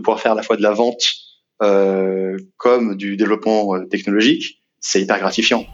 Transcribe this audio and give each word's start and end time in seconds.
pouvoir 0.00 0.20
faire 0.20 0.32
à 0.32 0.34
la 0.34 0.42
fois 0.42 0.56
de 0.56 0.62
la 0.62 0.72
vente 0.72 1.02
euh, 1.62 2.36
comme 2.56 2.96
du 2.96 3.16
développement 3.16 3.74
euh, 3.74 3.84
technologique, 3.84 4.62
c'est 4.80 5.02
hyper 5.02 5.18
gratifiant. 5.18 5.66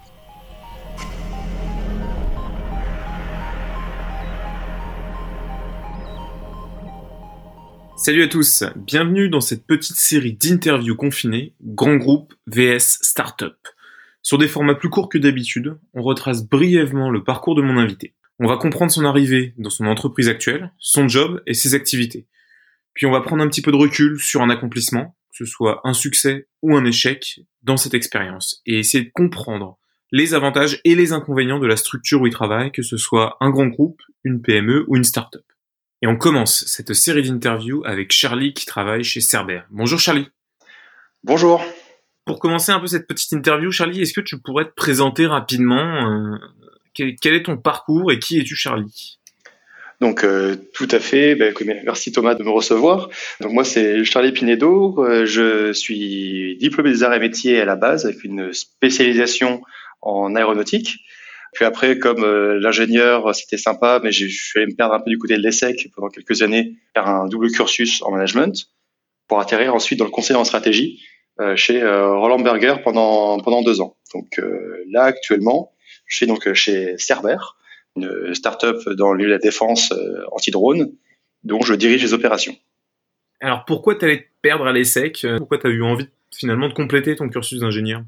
Salut 7.96 8.22
à 8.22 8.28
tous, 8.28 8.62
bienvenue 8.76 9.28
dans 9.28 9.40
cette 9.40 9.66
petite 9.66 9.96
série 9.96 10.34
d'interviews 10.34 10.94
confinées, 10.94 11.54
grand 11.60 11.96
groupe 11.96 12.34
vs 12.46 12.98
startup. 13.02 13.56
Sur 14.22 14.38
des 14.38 14.48
formats 14.48 14.74
plus 14.74 14.90
courts 14.90 15.08
que 15.08 15.18
d'habitude, 15.18 15.76
on 15.94 16.02
retrace 16.02 16.44
brièvement 16.44 17.10
le 17.10 17.24
parcours 17.24 17.54
de 17.54 17.62
mon 17.62 17.78
invité. 17.78 18.14
On 18.38 18.48
va 18.48 18.58
comprendre 18.58 18.92
son 18.92 19.04
arrivée 19.04 19.54
dans 19.56 19.70
son 19.70 19.86
entreprise 19.86 20.28
actuelle, 20.28 20.72
son 20.78 21.08
job 21.08 21.42
et 21.46 21.54
ses 21.54 21.74
activités. 21.74 22.26
Puis 22.96 23.06
on 23.06 23.12
va 23.12 23.20
prendre 23.20 23.42
un 23.42 23.48
petit 23.48 23.62
peu 23.62 23.70
de 23.70 23.76
recul 23.76 24.18
sur 24.18 24.40
un 24.40 24.50
accomplissement, 24.50 25.16
que 25.30 25.44
ce 25.44 25.44
soit 25.44 25.80
un 25.84 25.92
succès 25.92 26.48
ou 26.62 26.74
un 26.76 26.84
échec 26.84 27.40
dans 27.62 27.76
cette 27.76 27.94
expérience, 27.94 28.62
et 28.66 28.78
essayer 28.78 29.04
de 29.04 29.10
comprendre 29.14 29.78
les 30.12 30.34
avantages 30.34 30.80
et 30.84 30.94
les 30.94 31.12
inconvénients 31.12 31.58
de 31.58 31.66
la 31.66 31.76
structure 31.76 32.22
où 32.22 32.26
il 32.26 32.32
travaille, 32.32 32.72
que 32.72 32.82
ce 32.82 32.96
soit 32.96 33.36
un 33.40 33.50
grand 33.50 33.66
groupe, 33.66 34.00
une 34.24 34.40
PME 34.40 34.84
ou 34.88 34.96
une 34.96 35.04
start-up. 35.04 35.44
Et 36.00 36.06
on 36.06 36.16
commence 36.16 36.64
cette 36.66 36.94
série 36.94 37.22
d'interviews 37.22 37.82
avec 37.84 38.12
Charlie 38.12 38.54
qui 38.54 38.64
travaille 38.64 39.04
chez 39.04 39.20
Cerber. 39.20 39.60
Bonjour 39.70 39.98
Charlie. 39.98 40.28
Bonjour. 41.22 41.62
Pour 42.24 42.38
commencer 42.38 42.72
un 42.72 42.80
peu 42.80 42.86
cette 42.86 43.06
petite 43.06 43.32
interview, 43.32 43.70
Charlie, 43.70 44.00
est-ce 44.00 44.12
que 44.12 44.20
tu 44.20 44.40
pourrais 44.40 44.64
te 44.64 44.74
présenter 44.74 45.26
rapidement 45.26 46.10
euh, 46.10 46.38
quel, 46.94 47.34
est 47.34 47.42
ton 47.42 47.58
parcours 47.58 48.10
et 48.10 48.18
qui 48.18 48.38
es-tu, 48.38 48.56
Charlie? 48.56 49.18
Donc 50.00 50.24
euh, 50.24 50.56
tout 50.74 50.88
à 50.90 50.98
fait, 50.98 51.34
ben, 51.34 51.54
merci 51.84 52.12
Thomas 52.12 52.34
de 52.34 52.42
me 52.42 52.50
recevoir. 52.50 53.08
Donc 53.40 53.52
moi 53.52 53.64
c'est 53.64 54.04
Charlie 54.04 54.32
Pinedo, 54.32 55.02
euh, 55.02 55.24
je 55.24 55.72
suis 55.72 56.56
diplômé 56.58 56.90
des 56.90 57.02
arts 57.02 57.14
et 57.14 57.18
métiers 57.18 57.60
à 57.60 57.64
la 57.64 57.76
base 57.76 58.04
avec 58.04 58.22
une 58.22 58.52
spécialisation 58.52 59.62
en 60.02 60.34
aéronautique. 60.34 60.98
Puis 61.54 61.64
après, 61.64 61.98
comme 61.98 62.22
euh, 62.22 62.58
l'ingénieur, 62.60 63.34
c'était 63.34 63.56
sympa, 63.56 64.00
mais 64.04 64.12
je 64.12 64.26
suis 64.26 64.58
allé 64.58 64.70
me 64.70 64.76
perdre 64.76 64.92
un 64.92 65.00
peu 65.00 65.08
du 65.08 65.16
côté 65.16 65.36
de 65.36 65.42
l'ESSEC 65.42 65.88
pendant 65.94 66.08
quelques 66.08 66.42
années, 66.42 66.74
faire 66.92 67.06
un 67.06 67.26
double 67.26 67.50
cursus 67.50 68.02
en 68.02 68.10
management, 68.10 68.68
pour 69.28 69.40
atterrir 69.40 69.74
ensuite 69.74 69.98
dans 69.98 70.04
le 70.04 70.10
conseil 70.10 70.36
en 70.36 70.44
stratégie 70.44 71.02
chez 71.54 71.82
Roland 71.82 72.38
Berger 72.38 72.76
pendant 72.82 73.38
pendant 73.40 73.62
deux 73.62 73.80
ans. 73.80 73.96
Donc 74.14 74.40
là 74.90 75.02
actuellement, 75.04 75.72
je 76.06 76.16
suis 76.16 76.26
donc 76.26 76.50
chez 76.54 76.96
Cerber, 76.98 77.36
une 77.96 78.34
start-up 78.34 78.88
dans 78.90 79.12
le 79.12 79.24
de 79.24 79.30
la 79.30 79.38
défense 79.38 79.92
euh, 79.92 80.22
anti-drone, 80.32 80.92
dont 81.44 81.62
je 81.62 81.74
dirige 81.74 82.02
les 82.02 82.14
opérations. 82.14 82.56
Alors 83.40 83.64
pourquoi 83.66 83.94
tu 83.96 84.04
allais 84.04 84.18
te 84.18 84.28
perdre 84.42 84.66
à 84.66 84.72
l'ESSEC 84.72 85.26
Pourquoi 85.38 85.58
tu 85.58 85.66
as 85.66 85.70
eu 85.70 85.82
envie 85.82 86.08
finalement 86.34 86.68
de 86.68 86.74
compléter 86.74 87.16
ton 87.16 87.28
cursus 87.28 87.60
d'ingénieur? 87.60 88.02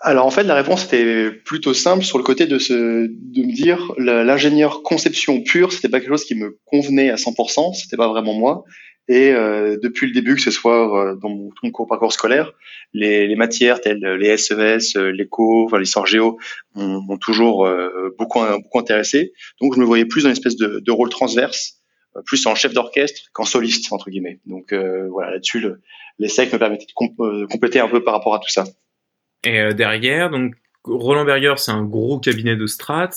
Alors 0.00 0.26
en 0.26 0.30
fait, 0.30 0.42
la 0.42 0.54
réponse 0.54 0.84
était 0.84 1.30
plutôt 1.30 1.72
simple 1.72 2.04
sur 2.04 2.18
le 2.18 2.24
côté 2.24 2.46
de, 2.46 2.58
se, 2.58 2.72
de 2.74 3.42
me 3.42 3.54
dire 3.54 3.92
l'ingénieur 3.96 4.82
conception 4.82 5.42
pure, 5.42 5.72
c'était 5.72 5.88
pas 5.88 6.00
quelque 6.00 6.10
chose 6.10 6.26
qui 6.26 6.34
me 6.34 6.58
convenait 6.66 7.10
à 7.10 7.14
100%, 7.14 7.74
c'était 7.74 7.96
pas 7.96 8.08
vraiment 8.08 8.34
moi. 8.34 8.64
Et 9.06 9.32
euh, 9.32 9.76
depuis 9.82 10.06
le 10.06 10.14
début, 10.14 10.34
que 10.34 10.40
ce 10.40 10.50
soit 10.50 11.10
euh, 11.10 11.14
dans 11.16 11.28
mon, 11.28 11.50
tout 11.50 11.70
mon 11.78 11.86
parcours 11.86 12.12
scolaire, 12.12 12.52
les, 12.94 13.26
les, 13.26 13.36
matières 13.36 13.80
telles 13.80 14.02
les 14.02 14.36
SES, 14.36 14.96
e 14.96 15.10
l'éco, 15.10 15.66
enfin 15.66 15.78
l'histoire 15.78 16.06
géo, 16.06 16.38
m'ont 16.74 17.18
toujours 17.18 17.66
euh, 17.66 18.14
beaucoup, 18.18 18.40
beaucoup 18.40 18.78
intéressé. 18.78 19.34
Donc 19.60 19.74
je 19.74 19.80
me 19.80 19.84
voyais 19.84 20.06
plus 20.06 20.22
dans 20.22 20.30
une 20.30 20.32
espèce 20.32 20.56
de, 20.56 20.80
de 20.80 20.90
rôle 20.90 21.10
transverse, 21.10 21.82
euh, 22.16 22.22
plus 22.24 22.46
en 22.46 22.54
chef 22.54 22.72
d'orchestre 22.72 23.20
qu'en 23.34 23.44
soliste 23.44 23.92
entre 23.92 24.08
guillemets. 24.08 24.40
Donc 24.46 24.72
voilà, 24.72 25.32
là-dessus, 25.32 25.60
le, 25.60 25.82
l'ESSEC 26.18 26.52
me 26.52 26.58
permettait 26.58 26.86
de 26.86 27.46
compléter 27.46 27.80
un 27.80 27.88
peu 27.88 28.02
par 28.02 28.14
rapport 28.14 28.34
à 28.34 28.38
tout 28.38 28.50
ça. 28.50 28.64
Et 29.44 29.74
derrière, 29.74 30.30
donc 30.30 30.54
Roland 30.84 31.26
Berger, 31.26 31.54
c'est 31.58 31.72
un 31.72 31.84
gros 31.84 32.18
cabinet 32.18 32.56
de 32.56 32.66
strat. 32.66 33.10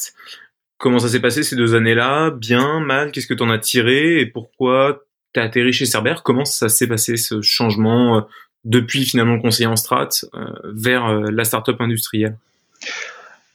Comment 0.77 0.99
ça 0.99 1.07
s'est 1.07 1.21
passé 1.21 1.43
ces 1.43 1.55
deux 1.55 1.75
années-là? 1.75 2.31
Bien, 2.31 2.81
mal? 2.81 3.11
Qu'est-ce 3.11 3.25
que 3.25 3.33
tu 3.33 3.41
en 3.41 3.49
as 3.49 3.57
tiré? 3.57 4.19
Et 4.19 4.25
pourquoi 4.25 5.06
tu 5.37 5.41
as 5.41 5.45
atterri 5.45 5.71
chez 5.71 5.85
Cerber. 5.85 6.15
Comment 6.23 6.45
ça 6.45 6.67
s'est 6.69 6.87
passé 6.87 7.15
ce 7.15 7.41
changement 7.41 8.17
euh, 8.17 8.21
depuis 8.65 9.05
finalement 9.05 9.35
le 9.35 9.41
conseiller 9.41 9.67
en 9.67 9.75
strat 9.75 10.09
euh, 10.33 10.39
vers 10.63 11.05
euh, 11.05 11.29
la 11.31 11.43
start-up 11.43 11.79
industrielle? 11.79 12.37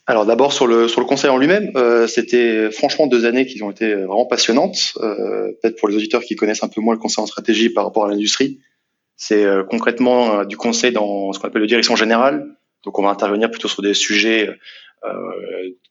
Alors 0.06 0.26
d'abord 0.26 0.52
sur 0.52 0.66
le 0.66 0.88
sur 0.88 1.00
le 1.00 1.06
conseil 1.06 1.30
en 1.30 1.38
lui-même, 1.38 1.70
c'était 2.08 2.72
franchement 2.72 3.06
deux 3.06 3.24
années 3.24 3.46
qui 3.46 3.62
ont 3.62 3.70
été 3.70 3.94
vraiment 3.94 4.26
passionnantes. 4.26 4.94
Peut-être 4.96 5.78
pour 5.78 5.88
les 5.88 5.94
auditeurs 5.94 6.22
qui 6.22 6.34
connaissent 6.34 6.64
un 6.64 6.68
peu 6.68 6.80
moins 6.80 6.94
le 6.94 6.98
conseil 6.98 7.22
en 7.22 7.26
stratégie 7.26 7.70
par 7.70 7.84
rapport 7.84 8.06
à 8.06 8.08
l'industrie, 8.08 8.58
c'est 9.16 9.46
concrètement 9.70 10.44
du 10.44 10.56
conseil 10.56 10.90
dans 10.90 11.32
ce 11.32 11.38
qu'on 11.38 11.46
appelle 11.46 11.62
le 11.62 11.68
direction 11.68 11.94
générale. 11.94 12.48
Donc 12.84 12.98
on 12.98 13.04
va 13.04 13.10
intervenir 13.10 13.48
plutôt 13.48 13.68
sur 13.68 13.80
des 13.80 13.94
sujets 13.94 14.50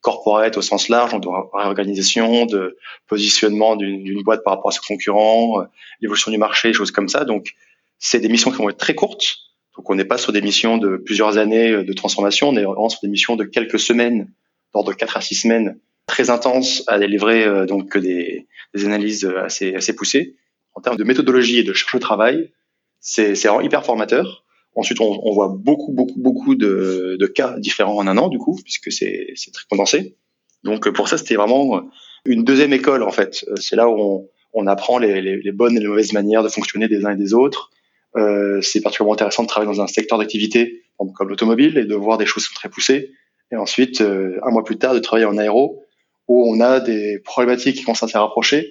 corporate 0.02 0.58
au 0.58 0.62
sens 0.62 0.90
large, 0.90 1.20
de 1.20 1.28
réorganisation, 1.54 2.46
de 2.46 2.78
positionnement 3.08 3.76
d'une 3.76 4.24
boîte 4.24 4.44
par 4.44 4.56
rapport 4.56 4.70
à 4.70 4.72
ses 4.72 4.82
concurrents, 4.86 5.62
euh, 5.62 5.66
l'évolution 6.02 6.32
du 6.32 6.38
marché, 6.38 6.74
choses 6.74 6.92
comme 6.92 7.08
ça. 7.08 7.24
Donc, 7.24 7.54
c'est 8.00 8.20
des 8.20 8.30
missions 8.30 8.52
qui 8.52 8.58
vont 8.58 8.70
être 8.70 8.78
très 8.78 8.96
courtes. 8.96 9.38
Donc, 9.78 9.90
on 9.90 9.96
n'est 9.96 10.06
pas 10.06 10.18
sur 10.18 10.34
des 10.34 10.42
missions 10.42 10.78
de 10.78 10.98
plusieurs 10.98 11.38
années 11.38 11.72
euh, 11.72 11.84
de 11.84 11.94
transformation, 11.94 12.50
on 12.50 12.58
est 12.58 12.64
vraiment 12.64 12.90
sur 12.90 13.00
des 13.04 13.10
missions 13.10 13.36
de 13.36 13.44
quelques 13.44 13.80
semaines, 13.80 14.32
d'ordre 14.74 14.92
de 14.92 14.98
4 14.98 15.18
à 15.18 15.22
6 15.22 15.36
semaines, 15.36 15.80
très 16.08 16.30
intenses 16.30 16.84
à 16.88 16.98
délivrer 16.98 17.68
donc 17.68 17.98
des, 17.98 18.48
des 18.74 18.86
analyses 18.86 19.26
assez, 19.26 19.76
assez 19.76 19.96
poussées. 19.96 20.36
En 20.74 20.82
termes 20.82 20.98
de 20.98 21.04
méthodologie 21.04 21.60
et 21.60 21.64
de 21.64 21.74
charge 21.74 21.94
de 21.94 22.00
travail, 22.00 22.52
c'est 23.00 23.34
hyper 23.64 23.86
formateur. 23.86 24.44
Ensuite, 24.76 25.02
on, 25.02 25.20
on, 25.24 25.34
voit 25.34 25.50
beaucoup, 25.50 25.92
beaucoup, 25.92 26.20
beaucoup 26.20 26.56
de, 26.56 27.18
de, 27.20 27.28
cas 27.28 27.60
différents 27.60 27.98
en 27.98 28.08
un 28.08 28.18
an, 28.18 28.30
du 28.30 28.38
coup, 28.38 28.58
puisque 28.64 28.92
c'est 28.92 29.34
très 29.52 29.66
condensé. 29.70 30.16
Donc, 30.64 30.90
pour 30.92 31.10
ça, 31.10 31.18
c'était 31.18 31.36
vraiment 31.36 31.82
une 32.26 32.44
deuxième 32.44 32.72
école, 32.72 33.04
en 33.04 33.12
fait. 33.12 33.46
C'est 33.60 33.76
là 33.76 33.90
où 33.90 34.00
on, 34.00 34.30
on 34.54 34.68
apprend 34.68 34.98
les, 34.98 35.22
les, 35.22 35.52
bonnes 35.52 35.76
et 35.76 35.80
les 35.80 35.88
mauvaises 35.88 36.14
manières 36.14 36.44
de 36.44 36.50
fonctionner 36.50 36.88
des 36.88 37.06
uns 37.06 37.12
et 37.12 37.18
des 37.18 37.34
autres. 37.34 37.72
Euh, 38.18 38.62
c'est 38.62 38.82
particulièrement 38.82 39.14
intéressant 39.14 39.44
de 39.44 39.48
travailler 39.48 39.74
dans 39.74 39.82
un 39.82 39.88
secteur 39.88 40.18
d'activité 40.18 40.84
comme 41.16 41.30
l'automobile 41.30 41.78
et 41.78 41.86
de 41.86 41.96
voir 41.96 42.18
des 42.18 42.26
choses 42.26 42.48
très 42.54 42.70
poussées. 42.70 43.12
Et 43.52 43.56
ensuite, 43.56 44.02
euh, 44.02 44.40
un 44.44 44.52
mois 44.52 44.64
plus 44.64 44.78
tard, 44.78 44.94
de 44.94 45.00
travailler 45.00 45.26
en 45.26 45.38
aéro, 45.38 45.84
où 46.28 46.50
on 46.50 46.62
a 46.62 46.80
des 46.80 47.20
problématiques 47.20 47.78
qui 47.78 47.84
commencent 47.84 48.04
à 48.04 48.08
se 48.08 48.66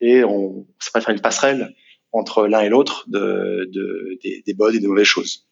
et 0.00 0.24
on, 0.24 0.66
ça 0.78 0.90
va 0.94 1.00
faire 1.00 1.14
une 1.14 1.20
passerelle 1.20 1.74
entre 2.18 2.46
l'un 2.46 2.60
et 2.60 2.68
l'autre 2.68 3.04
de, 3.08 3.68
de, 3.72 4.18
des, 4.22 4.54
bonnes 4.54 4.74
et 4.74 4.80
des 4.80 4.86
mauvaises 4.86 5.06
choses. 5.06 5.46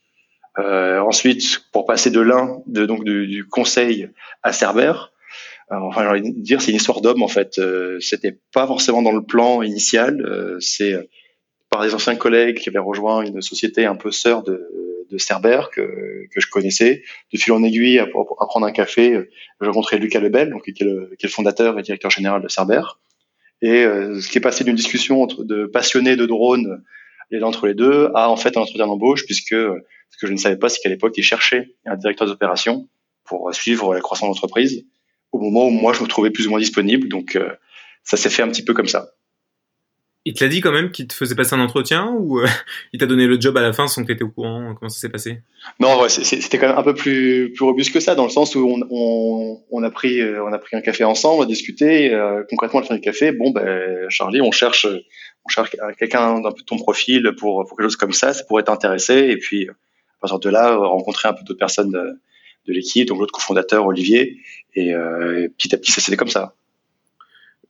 Euh, 0.59 1.01
ensuite, 1.01 1.65
pour 1.73 1.85
passer 1.85 2.11
de 2.11 2.21
l'un, 2.21 2.63
donc 2.67 3.05
du, 3.05 3.47
conseil 3.49 4.09
à 4.43 4.53
Cerber, 4.53 4.93
euh, 5.73 5.77
enfin, 5.77 6.03
j'ai 6.03 6.09
envie 6.09 6.33
de 6.33 6.41
dire, 6.41 6.61
c'est 6.61 6.71
une 6.71 6.77
histoire 6.77 7.01
d'homme 7.01 7.23
en 7.23 7.29
fait. 7.29 7.59
Euh, 7.59 7.99
C'était 8.01 8.39
pas 8.53 8.67
forcément 8.67 9.03
dans 9.03 9.13
le 9.13 9.23
plan 9.23 9.63
initial. 9.63 10.21
Euh, 10.25 10.59
c'est 10.61 10.95
par 11.71 11.83
des 11.83 11.95
anciens 11.95 12.17
collègues 12.17 12.59
qui 12.59 12.69
avaient 12.69 12.79
rejoint 12.79 13.23
une 13.23 13.43
société 13.43 13.85
un 13.85 13.97
peu 13.97 14.13
sœur 14.13 14.43
de, 14.45 14.69
de 15.11 15.19
Cerber 15.19 15.63
que, 15.73 16.27
je 16.37 16.47
connaissais. 16.49 17.03
De 17.33 17.39
fil 17.39 17.53
en 17.53 17.63
aiguille, 17.65 17.99
à, 17.99 18.05
à 18.05 18.47
prendre 18.47 18.67
un 18.67 18.73
café, 18.73 19.21
j'ai 19.61 19.67
rencontré 19.67 19.99
Lucas 19.99 20.21
Lebel, 20.21 20.51
donc 20.51 20.63
qui 20.65 20.71
est, 20.71 20.87
le, 20.87 21.11
qui 21.19 21.27
est 21.27 21.29
le 21.29 21.35
fondateur 21.35 21.79
et 21.79 21.83
directeur 21.83 22.11
général 22.11 22.43
de 22.43 22.49
Cerber. 22.49 22.83
Et 23.65 23.83
euh, 23.83 24.21
ce 24.21 24.29
qui 24.29 24.37
est 24.37 24.43
passé 24.43 24.63
d'une 24.63 24.77
discussion 24.77 25.23
entre 25.23 25.43
de 25.43 25.65
passionnés 25.65 26.17
de 26.17 26.27
drones 26.27 26.85
et 27.31 27.43
entre 27.43 27.67
les 27.67 27.73
deux 27.73 28.11
à 28.15 28.29
en 28.29 28.37
fait 28.37 28.59
un 28.59 28.61
entretien 28.61 28.87
d'embauche 28.87 29.25
puisque 29.25 29.55
ce 29.55 30.19
que 30.21 30.27
je 30.27 30.33
ne 30.33 30.37
savais 30.37 30.59
pas 30.59 30.69
c'est 30.69 30.81
qu'à 30.83 30.91
l'époque 30.91 31.15
ils 31.17 31.23
cherchaient 31.23 31.75
un 31.87 31.97
directeur 31.97 32.27
d'opération 32.27 32.91
pour 33.25 33.55
suivre 33.55 33.95
la 33.95 34.03
croissance 34.03 34.29
de 34.29 34.35
l'entreprise 34.35 34.85
au 35.33 35.39
moment 35.39 35.67
où 35.67 35.71
moi 35.71 35.95
je 35.95 36.03
me 36.03 36.07
trouvais 36.07 36.31
plus 36.31 36.47
ou 36.47 36.51
moins 36.51 36.59
disponible 36.59 37.09
donc 37.09 37.37
euh, 37.37 37.55
ça 38.03 38.19
s'est 38.19 38.29
fait 38.29 38.43
un 38.43 38.49
petit 38.49 38.63
peu 38.63 38.75
comme 38.75 38.87
ça. 38.87 39.14
Il 40.27 40.33
te 40.33 40.43
l'a 40.43 40.49
dit 40.49 40.61
quand 40.62 40.73
même 40.73 40.91
qu'il 40.91 41.07
te 41.07 41.12
faisait 41.12 41.35
passer 41.35 41.55
un 41.55 41.61
entretien 41.61 42.11
ou 42.19 42.41
euh, 42.41 42.47
il 42.93 43.01
t'a 43.01 43.07
donné 43.07 43.27
le 43.27 43.39
job 43.39 43.57
à 43.57 43.62
la 43.62 43.73
fin 43.73 43.87
sans 43.87 44.03
que 44.03 44.07
tu 44.07 44.12
étais 44.12 44.25
au 44.25 44.31
courant 44.31 44.75
Comment 44.75 44.88
ça 44.88 44.99
s'est 44.99 45.11
passé? 45.11 45.41
Non, 45.81 46.09
c'était 46.09 46.59
quand 46.59 46.69
même 46.69 46.79
un 46.79 46.82
peu 46.82 46.94
plus, 46.94 47.53
plus 47.53 47.65
robuste 47.65 47.93
que 47.93 48.00
ça, 48.00 48.15
dans 48.15 48.25
le 48.25 48.31
sens 48.31 48.55
où 48.55 48.67
on, 48.91 49.61
on, 49.71 49.82
a, 49.82 49.91
pris, 49.91 50.21
euh, 50.21 50.43
on 50.44 50.53
a 50.53 50.59
pris 50.59 50.76
un 50.76 50.81
café 50.81 51.05
ensemble, 51.05 51.41
on 51.41 51.43
a 51.43 51.47
discuté. 51.47 52.12
Euh, 52.15 52.43
concrètement, 52.49 52.81
à 52.81 52.82
la 52.82 52.88
fin 52.88 52.94
du 52.94 53.00
café, 53.00 53.32
bon, 53.32 53.50
ben, 53.50 54.09
Charlie, 54.09 54.41
on 54.41 54.50
cherche, 54.50 54.87
on 54.87 55.49
cherche 55.49 55.71
quelqu'un 55.99 56.41
d'un 56.41 56.53
peu 56.53 56.61
de 56.61 56.67
ton 56.67 56.79
profil 56.79 57.32
pour, 57.38 57.67
pour 57.67 57.76
quelque 57.76 57.87
chose 57.87 57.97
comme 57.97 58.12
ça, 58.12 58.32
ça 58.32 58.44
pourrait 58.44 58.65
t'intéresser. 58.65 59.29
Et 59.29 59.37
puis, 59.37 59.69
à 59.69 59.75
partir 60.21 60.38
de 60.38 60.49
là, 60.49 60.76
rencontrer 60.76 61.29
un 61.29 61.35
peu 61.35 61.44
d'autres 61.44 61.59
personnes 61.59 61.91
de, 61.91 62.19
l'équipe, 62.67 63.06
donc 63.06 63.19
l'autre 63.19 63.32
cofondateur, 63.32 63.85
Olivier. 63.85 64.38
Et 64.75 64.94
euh, 64.94 65.49
petit 65.59 65.75
à 65.75 65.79
petit, 65.79 65.93
ça 65.93 66.00
s'est 66.00 66.11
fait 66.11 66.17
comme 66.17 66.29
ça. 66.29 66.55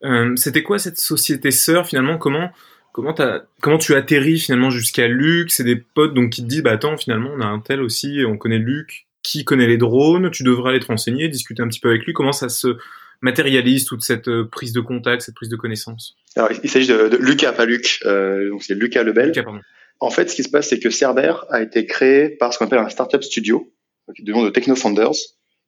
Euh, 0.04 0.36
c'était 0.36 0.62
quoi 0.62 0.78
cette 0.78 0.98
société 0.98 1.50
sœur 1.50 1.86
finalement? 1.86 2.18
Comment 2.18 2.50
comment 2.92 3.14
as, 3.14 3.44
comment 3.60 3.78
tu 3.78 3.94
atterris 3.94 4.38
finalement 4.38 4.70
jusqu'à 4.70 5.08
Luc? 5.08 5.50
C'est 5.50 5.64
des 5.64 5.76
potes 5.76 6.14
donc 6.14 6.30
qui 6.30 6.42
te 6.42 6.46
disent 6.46 6.62
bah 6.62 6.72
attends 6.72 6.96
finalement 6.96 7.30
on 7.34 7.40
a 7.40 7.46
un 7.46 7.60
tel 7.60 7.80
aussi, 7.80 8.20
on 8.26 8.36
connaît 8.36 8.58
Luc, 8.58 9.06
qui 9.22 9.44
connaît 9.44 9.66
les 9.66 9.78
drones, 9.78 10.30
tu 10.30 10.44
devrais 10.44 10.70
aller 10.70 10.80
te 10.80 10.86
renseigner, 10.86 11.28
discuter 11.28 11.62
un 11.62 11.68
petit 11.68 11.80
peu 11.80 11.88
avec 11.88 12.04
lui. 12.04 12.12
Comment 12.12 12.32
ça 12.32 12.48
se 12.48 12.76
matérialise 13.22 13.86
toute 13.86 14.02
cette 14.02 14.28
euh, 14.28 14.44
prise 14.44 14.72
de 14.72 14.80
contact, 14.80 15.22
cette 15.22 15.34
prise 15.34 15.48
de 15.48 15.56
connaissance? 15.56 16.16
Alors 16.36 16.50
il 16.62 16.70
s'agit 16.70 16.88
de, 16.88 17.16
Lucas, 17.16 17.52
pas 17.52 17.64
Luc. 17.64 18.00
Euh, 18.04 18.50
donc 18.50 18.62
c'est 18.62 18.74
Lucas 18.74 19.02
Lebel. 19.02 19.28
Lucas, 19.28 19.42
pardon. 19.42 19.60
En 20.00 20.10
fait, 20.10 20.28
ce 20.28 20.34
qui 20.34 20.42
se 20.42 20.50
passe, 20.50 20.68
c'est 20.68 20.78
que 20.78 20.90
Cerber 20.90 21.34
a 21.50 21.62
été 21.62 21.86
créé 21.86 22.28
par 22.28 22.52
ce 22.52 22.58
qu'on 22.58 22.66
appelle 22.66 22.80
un 22.80 22.88
startup 22.88 23.22
studio, 23.22 23.72
du 24.18 24.32
nom 24.32 24.44
de 24.44 24.50
Techno 24.50 24.74
Founders, 24.76 25.14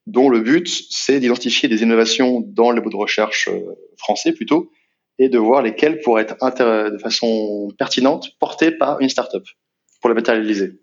dont 0.07 0.29
le 0.29 0.41
but, 0.41 0.69
c'est 0.91 1.21
d'identifier 1.21 1.69
des 1.69 1.83
innovations 1.83 2.41
dans 2.41 2.71
les 2.71 2.81
bouts 2.81 2.91
de 2.91 2.97
recherche 2.97 3.49
euh, 3.49 3.75
français 3.97 4.33
plutôt, 4.33 4.71
et 5.19 5.29
de 5.29 5.39
voir 5.39 5.63
lesquelles 5.63 6.01
pourraient 6.01 6.23
être 6.23 6.91
de 6.91 6.99
façon 6.99 7.69
pertinente 7.79 8.31
portées 8.39 8.71
par 8.71 9.01
une 9.01 9.09
startup 9.09 9.45
pour 10.01 10.11
la 10.11 10.15
matérialiser. 10.15 10.75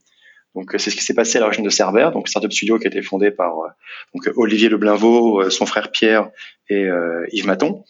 Donc 0.55 0.73
c'est 0.77 0.89
ce 0.89 0.95
qui 0.95 1.03
s'est 1.03 1.13
passé 1.13 1.37
à 1.37 1.41
l'origine 1.41 1.63
de 1.63 1.69
Cerber, 1.69 2.09
donc 2.13 2.27
startup 2.27 2.51
studio 2.51 2.77
qui 2.79 2.85
a 2.85 2.89
été 2.89 3.01
fondé 3.01 3.31
par 3.31 3.59
euh, 3.59 3.69
donc 4.13 4.29
Olivier 4.35 4.69
Leblinvaux, 4.69 5.41
euh, 5.41 5.49
son 5.49 5.65
frère 5.65 5.91
Pierre 5.91 6.29
et 6.69 6.87
Yves 7.31 7.45
Maton. 7.45 7.83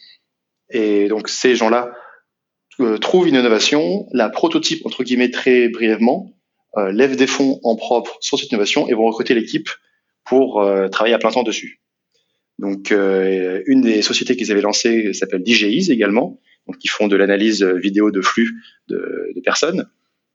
Et 0.70 1.08
donc 1.08 1.28
ces 1.28 1.56
gens-là 1.56 1.92
trouvent 3.00 3.28
une 3.28 3.36
innovation, 3.36 4.06
la 4.12 4.28
prototype 4.28 4.84
entre 4.84 5.04
guillemets 5.04 5.30
très 5.30 5.68
brièvement, 5.68 6.30
lèvent 6.76 7.16
des 7.16 7.28
fonds 7.28 7.60
en 7.62 7.76
propre 7.76 8.18
sur 8.20 8.38
cette 8.38 8.50
innovation 8.50 8.88
et 8.88 8.94
vont 8.94 9.06
recruter 9.06 9.34
l'équipe 9.34 9.68
pour 10.24 10.62
euh, 10.62 10.88
travailler 10.88 11.14
à 11.14 11.18
plein 11.18 11.30
temps 11.30 11.42
dessus. 11.42 11.80
Donc, 12.58 12.92
euh, 12.92 13.62
une 13.66 13.82
des 13.82 14.02
sociétés 14.02 14.36
qu'ils 14.36 14.52
avaient 14.52 14.60
lancées 14.60 15.12
s'appelle 15.12 15.42
DJIs 15.44 15.90
également, 15.90 16.40
donc 16.66 16.78
qui 16.78 16.88
font 16.88 17.08
de 17.08 17.16
l'analyse 17.16 17.62
vidéo 17.62 18.10
de 18.10 18.20
flux 18.20 18.50
de, 18.88 19.32
de 19.34 19.40
personnes. 19.40 19.88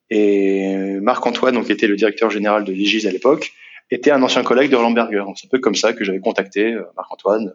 Et 0.09 0.97
Marc-Antoine, 1.01 1.55
donc, 1.55 1.69
était 1.69 1.87
le 1.87 1.95
directeur 1.95 2.29
général 2.29 2.65
de 2.65 2.73
DJIs 2.73 3.07
à 3.07 3.11
l'époque, 3.11 3.51
était 3.91 4.11
un 4.11 4.21
ancien 4.21 4.43
collègue 4.43 4.69
de 4.69 4.75
Roland 4.75 4.91
Berger. 4.91 5.23
C'est 5.35 5.47
un 5.47 5.49
peu 5.49 5.59
comme 5.59 5.75
ça 5.75 5.93
que 5.93 6.03
j'avais 6.03 6.19
contacté 6.19 6.73
euh, 6.73 6.83
Marc-Antoine. 6.95 7.53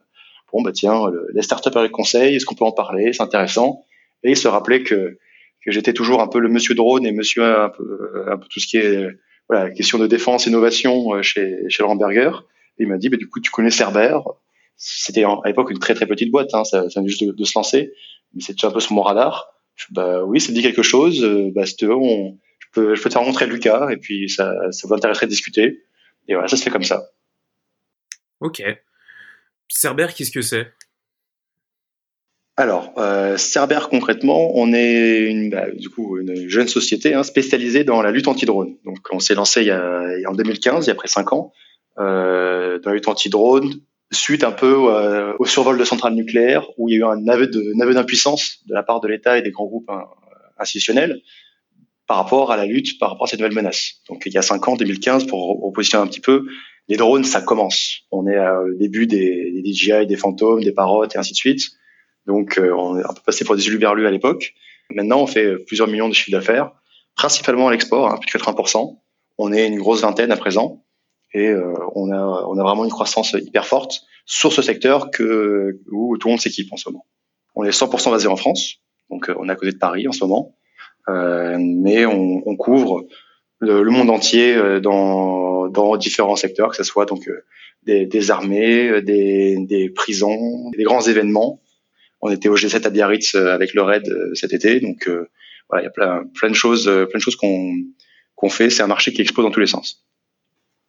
Bon, 0.53 0.63
bah 0.63 0.73
tiens, 0.73 1.11
les 1.33 1.43
startups 1.43 1.77
avec 1.77 1.91
conseil, 1.91 2.37
est-ce 2.37 2.47
qu'on 2.47 2.55
peut 2.55 2.65
en 2.65 2.73
parler? 2.73 3.13
C'est 3.13 3.25
intéressant. 3.25 3.85
Et 4.23 4.31
il 4.31 4.37
se 4.37 4.47
rappelait 4.47 4.85
que, 4.85 5.19
que 5.65 5.73
j'étais 5.73 5.93
toujours 5.93 6.23
un 6.23 6.29
peu 6.29 6.39
le 6.39 6.49
monsieur 6.49 6.77
drone 6.77 7.05
et 7.05 7.11
monsieur 7.11 7.43
un 7.45 7.71
peu, 7.71 8.25
un 8.29 8.37
peu 8.37 8.47
tout 8.49 8.61
ce 8.61 8.69
qui 8.69 8.77
est 8.77 9.09
voilà, 9.49 9.71
question 9.71 9.99
de 9.99 10.07
défense, 10.07 10.47
innovation 10.47 11.15
euh, 11.15 11.23
chez, 11.23 11.59
chez 11.69 11.83
Laurent 11.83 11.97
Berger. 11.97 12.31
il 12.79 12.89
m'a 12.89 12.97
dit, 12.97 13.09
bah, 13.09 13.17
du 13.17 13.29
coup, 13.29 13.41
tu 13.41 13.51
connais 13.51 13.71
Cerber. 13.71 14.19
C'était 14.77 15.25
à 15.25 15.41
l'époque 15.45 15.71
une 15.71 15.79
très 15.79 15.95
très 15.95 16.07
petite 16.07 16.31
boîte, 16.33 16.53
hein, 16.55 16.65
ça, 16.65 16.91
ça 16.91 17.01
juste 17.07 17.23
de, 17.23 17.45
se 17.45 17.57
lancer, 17.57 17.93
mais 18.35 18.43
c'était 18.43 18.67
un 18.67 18.71
peu 18.71 18.81
sur 18.81 18.93
mon 18.93 19.03
radar. 19.03 19.53
Je, 19.77 19.87
bah 19.91 20.25
oui, 20.25 20.41
ça 20.41 20.51
me 20.51 20.57
dit 20.57 20.63
quelque 20.63 20.83
chose. 20.83 21.23
Euh, 21.23 21.51
bah, 21.55 21.67
si 21.67 21.77
on, 21.85 22.39
je, 22.59 22.67
peux, 22.73 22.95
je 22.95 23.03
peux 23.03 23.09
te 23.09 23.13
faire 23.13 23.23
rencontrer 23.23 23.47
Lucas, 23.47 23.91
et 23.91 23.97
puis 23.97 24.29
ça, 24.29 24.53
ça 24.73 24.89
vous 24.89 24.95
intéresserait 24.95 25.27
de 25.27 25.31
discuter. 25.31 25.85
Et 26.27 26.35
voilà, 26.35 26.49
ça 26.49 26.57
se 26.57 26.63
fait 26.63 26.71
comme 26.71 26.83
ça. 26.83 27.11
Ok. 28.41 28.63
Cerber, 29.69 30.09
qu'est-ce 30.17 30.31
que 30.31 30.43
c'est? 30.43 30.73
Alors, 32.57 32.93
euh, 32.99 33.37
Cerber 33.37 33.81
concrètement, 33.91 34.53
on 34.55 34.73
est 34.73 35.23
une, 35.23 35.51
bah, 35.51 35.71
du 35.73 35.89
coup 35.89 36.19
une 36.19 36.49
jeune 36.49 36.69
société 36.69 37.13
hein, 37.13 37.25
spécialisée 37.25 37.83
dans 37.83 38.01
la 38.01 38.13
lutte 38.13 38.29
anti-drone. 38.29 38.77
Donc, 38.85 38.99
on 39.11 39.19
s'est 39.19 39.35
lancé 39.35 39.63
il 39.63 39.67
y 39.67 39.71
a, 39.73 40.03
en 40.29 40.35
2015, 40.35 40.87
il 40.87 40.89
y 40.89 40.91
a 40.93 40.95
près 40.95 41.09
cinq 41.09 41.33
ans, 41.33 41.53
euh, 41.99 42.79
dans 42.79 42.91
la 42.91 42.95
lutte 42.95 43.09
anti-drone, 43.09 43.75
suite 44.13 44.45
un 44.45 44.53
peu 44.53 44.87
euh, 44.89 45.33
au 45.41 45.47
survol 45.47 45.79
de 45.79 45.85
centrales 45.85 46.15
nucléaires, 46.15 46.69
où 46.79 46.89
il 46.89 46.93
y 46.93 46.95
a 46.97 46.99
eu 47.01 47.05
un 47.05 47.27
aveu 47.27 47.49
d'impuissance 47.49 48.61
de 48.69 48.75
la 48.75 48.85
part 48.85 49.01
de 49.01 49.09
l'État 49.09 49.37
et 49.37 49.43
des 49.43 49.51
grands 49.51 49.67
groupes 49.67 49.91
hein, 49.91 50.05
institutionnels 50.59 51.23
par 52.07 52.19
rapport 52.19 52.53
à 52.53 52.57
la 52.57 52.67
lutte, 52.67 53.01
par 53.01 53.11
rapport 53.11 53.25
à 53.25 53.27
cette 53.27 53.41
nouvelle 53.41 53.55
menace. 53.55 53.95
Donc, 54.09 54.23
il 54.27 54.33
y 54.33 54.39
a 54.39 54.43
cinq 54.43 54.69
ans, 54.69 54.77
2015, 54.77 55.27
pour 55.27 55.61
repositionner 55.61 56.05
un 56.05 56.07
petit 56.07 56.21
peu, 56.21 56.45
les 56.87 56.97
drones, 56.97 57.25
ça 57.25 57.41
commence. 57.41 58.03
On 58.13 58.29
est 58.29 58.39
au 58.39 58.75
début 58.75 59.09
des, 59.09 59.61
des 59.61 59.73
DJI, 59.73 60.07
des 60.07 60.17
fantômes, 60.17 60.63
des 60.63 60.73
parottes 60.73 61.17
et 61.17 61.19
ainsi 61.19 61.33
de 61.33 61.39
suite. 61.39 61.73
Donc, 62.27 62.59
euh, 62.59 62.73
on 62.73 62.99
est 62.99 63.05
un 63.05 63.13
peu 63.13 63.21
passé 63.25 63.45
pour 63.45 63.57
des 63.57 63.67
uluberlus 63.69 64.07
à 64.07 64.11
l'époque. 64.11 64.55
Maintenant, 64.91 65.21
on 65.21 65.27
fait 65.27 65.57
plusieurs 65.67 65.89
millions 65.89 66.09
de 66.09 66.15
chiffres 66.15 66.31
d'affaires, 66.31 66.73
principalement 67.17 67.69
à 67.69 67.71
l'export, 67.73 68.11
hein, 68.11 68.19
plus 68.19 68.39
de 68.39 68.43
80%. 68.43 68.99
On 69.39 69.53
est 69.53 69.67
une 69.67 69.79
grosse 69.79 70.03
vingtaine 70.03 70.31
à 70.31 70.37
présent 70.37 70.85
et 71.33 71.49
euh, 71.49 71.75
on, 71.95 72.13
a, 72.13 72.47
on 72.49 72.59
a 72.59 72.63
vraiment 72.63 72.85
une 72.85 72.91
croissance 72.91 73.33
hyper 73.33 73.67
forte 73.67 74.03
sur 74.25 74.53
ce 74.53 74.63
secteur 74.63 75.11
que, 75.11 75.81
où 75.91 76.17
tout 76.17 76.29
le 76.29 76.33
monde 76.33 76.41
s'équipe 76.41 76.73
en 76.73 76.77
ce 76.77 76.89
moment. 76.89 77.07
On 77.57 77.65
est 77.65 77.71
100% 77.71 78.11
basé 78.11 78.29
en 78.29 78.37
France, 78.37 78.77
donc 79.11 79.29
euh, 79.29 79.35
on 79.39 79.49
est 79.49 79.53
à 79.53 79.57
côté 79.57 79.73
de 79.73 79.79
Paris 79.79 80.07
en 80.09 80.13
ce 80.13 80.25
moment, 80.25 80.57
euh, 81.09 81.57
mais 81.59 82.07
on, 82.07 82.43
on 82.47 82.57
couvre 82.57 83.05
le, 83.59 83.83
le, 83.83 83.91
monde 83.91 84.11
entier 84.11 84.81
dans, 84.81 85.69
dans 85.69 85.97
différents 85.97 86.37
secteurs, 86.37 86.71
que 86.71 86.77
ce 86.77 86.85
soit 86.85 87.07
donc 87.07 87.29
des, 87.83 88.07
des 88.07 88.31
armées, 88.31 89.03
des, 89.03 89.57
des 89.59 89.91
prisons, 89.91 90.71
des 90.71 90.85
grands 90.85 91.01
événements 91.01 91.61
on 92.25 92.31
était 92.31 92.49
au 92.49 92.57
G7 92.57 92.87
à 92.87 92.91
Biarritz 92.91 93.35
euh, 93.35 93.55
avec 93.55 93.75
le 93.75 93.83
RAID 93.83 94.09
euh, 94.09 94.35
cet 94.35 94.55
été. 94.55 94.81
Donc 94.81 95.07
euh, 95.07 95.29
voilà, 95.69 95.83
il 95.83 95.85
y 95.85 95.89
a 95.89 95.91
plein, 95.91 96.25
plein 96.35 96.49
de 96.49 96.55
choses, 96.55 96.85
plein 96.85 97.19
de 97.19 97.23
choses 97.23 97.37
qu'on 97.37 97.75
qu'on 98.35 98.49
fait. 98.49 98.71
C'est 98.71 98.83
un 98.83 98.89
marché 98.89 99.13
qui 99.13 99.21
explose 99.21 99.45
dans 99.45 99.53
tous 99.53 99.61
les 99.61 99.67
sens. 99.67 100.05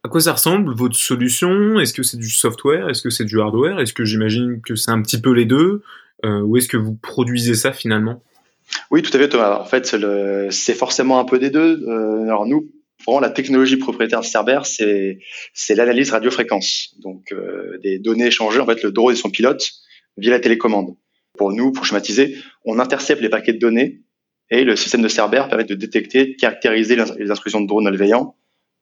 À 0.03 0.07
quoi 0.07 0.21
ça 0.21 0.33
ressemble 0.33 0.73
votre 0.73 0.95
solution? 0.95 1.79
Est-ce 1.79 1.93
que 1.93 2.03
c'est 2.03 2.17
du 2.17 2.29
software? 2.29 2.89
Est-ce 2.89 3.01
que 3.01 3.09
c'est 3.09 3.25
du 3.25 3.39
hardware? 3.39 3.79
Est-ce 3.79 3.93
que 3.93 4.05
j'imagine 4.05 4.61
que 4.65 4.75
c'est 4.75 4.91
un 4.91 5.01
petit 5.01 5.19
peu 5.19 5.31
les 5.31 5.45
deux? 5.45 5.83
Euh, 6.23 6.41
Ou 6.41 6.57
est-ce 6.57 6.69
que 6.69 6.77
vous 6.77 6.95
produisez 6.95 7.53
ça 7.53 7.73
finalement? 7.73 8.23
Oui, 8.91 9.01
tout 9.01 9.15
à 9.15 9.19
fait 9.19 9.29
Thomas. 9.29 9.59
En 9.59 9.65
fait, 9.65 9.95
c'est 10.51 10.73
forcément 10.73 11.19
un 11.19 11.25
peu 11.25 11.37
des 11.37 11.49
deux. 11.49 11.83
Euh, 11.87 12.23
alors 12.23 12.45
nous, 12.45 12.71
vraiment 13.05 13.19
la 13.19 13.29
technologie 13.29 13.77
propriétaire 13.77 14.21
de 14.21 14.25
Cerber, 14.25 14.61
c'est 14.63 15.19
c'est 15.53 15.75
l'analyse 15.75 16.11
radiofréquence. 16.11 16.95
Donc 16.99 17.31
euh, 17.31 17.77
des 17.83 17.99
données 17.99 18.27
échangées. 18.27 18.59
En 18.59 18.65
fait, 18.65 18.81
le 18.83 18.91
drone 18.91 19.13
et 19.13 19.17
son 19.17 19.29
pilote 19.29 19.71
via 20.17 20.31
la 20.31 20.39
télécommande. 20.39 20.95
Pour 21.37 21.51
nous, 21.51 21.71
pour 21.71 21.85
schématiser, 21.85 22.37
on 22.63 22.79
intercepte 22.79 23.21
les 23.21 23.29
paquets 23.29 23.53
de 23.53 23.59
données 23.59 24.01
et 24.49 24.63
le 24.63 24.75
système 24.75 25.01
de 25.01 25.07
Cerber 25.07 25.43
permet 25.49 25.63
de 25.63 25.75
détecter, 25.75 26.25
de 26.27 26.33
caractériser 26.33 26.97
les 27.17 27.31
intrusions 27.31 27.61
de 27.61 27.67
drones 27.67 27.85
malveillants, 27.85 28.35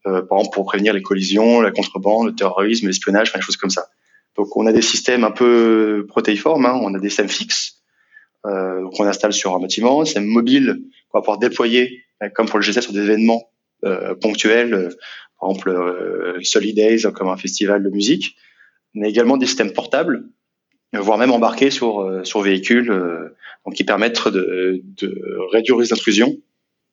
euh, 0.06 0.22
par 0.22 0.40
exemple 0.40 0.54
pour 0.54 0.66
prévenir 0.66 0.94
les 0.94 1.02
collisions, 1.02 1.62
la 1.62 1.72
contrebande, 1.72 2.28
le 2.28 2.36
terrorisme, 2.36 2.88
l'espionnage, 2.88 3.30
enfin, 3.30 3.40
des 3.40 3.46
choses 3.46 3.58
comme 3.58 3.70
ça. 3.70 3.88
Donc 4.36 4.56
on 4.58 4.66
a 4.66 4.74
des 4.74 4.82
systèmes 4.82 5.24
un 5.24 5.32
peu 5.32 6.06
protéiformes, 6.08 6.66
hein. 6.66 6.80
on 6.82 6.94
a 6.94 7.00
des 7.00 7.10
systèmes 7.10 7.30
fixes 7.30 7.84
euh, 8.46 8.90
qu'on 8.96 9.06
installe 9.06 9.34
sur 9.34 9.56
un 9.56 9.60
bâtiment, 9.60 10.04
systèmes 10.04 10.26
mobiles 10.26 10.82
qu'on 11.10 11.20
va 11.20 11.22
pouvoir 11.22 11.38
déployer, 11.38 12.04
euh, 12.22 12.30
comme 12.30 12.48
pour 12.48 12.60
le 12.60 12.64
GSS, 12.64 12.82
sur 12.82 12.94
des 12.94 13.04
événements 13.04 13.50
euh, 13.86 14.16
ponctuels, 14.16 14.74
euh, 14.74 14.90
par 15.40 15.50
exemple 15.50 15.70
euh, 15.70 16.40
Solid 16.42 16.76
Days, 16.76 17.02
comme 17.14 17.28
un 17.28 17.36
festival 17.36 17.84
de 17.84 17.90
musique, 17.90 18.38
mais 18.94 19.10
également 19.10 19.36
des 19.36 19.46
systèmes 19.46 19.74
portables 19.74 20.24
voire 21.02 21.18
même 21.18 21.32
embarqués 21.32 21.72
sur 21.72 22.02
euh, 22.02 22.24
sur 22.24 22.42
véhicules, 22.42 22.92
euh, 22.92 23.36
donc 23.66 23.76
qui 23.76 23.84
permettent 23.84 24.28
de, 24.28 24.82
de 24.84 25.38
réduire 25.52 25.78
les 25.78 25.94
intrusions. 25.94 26.36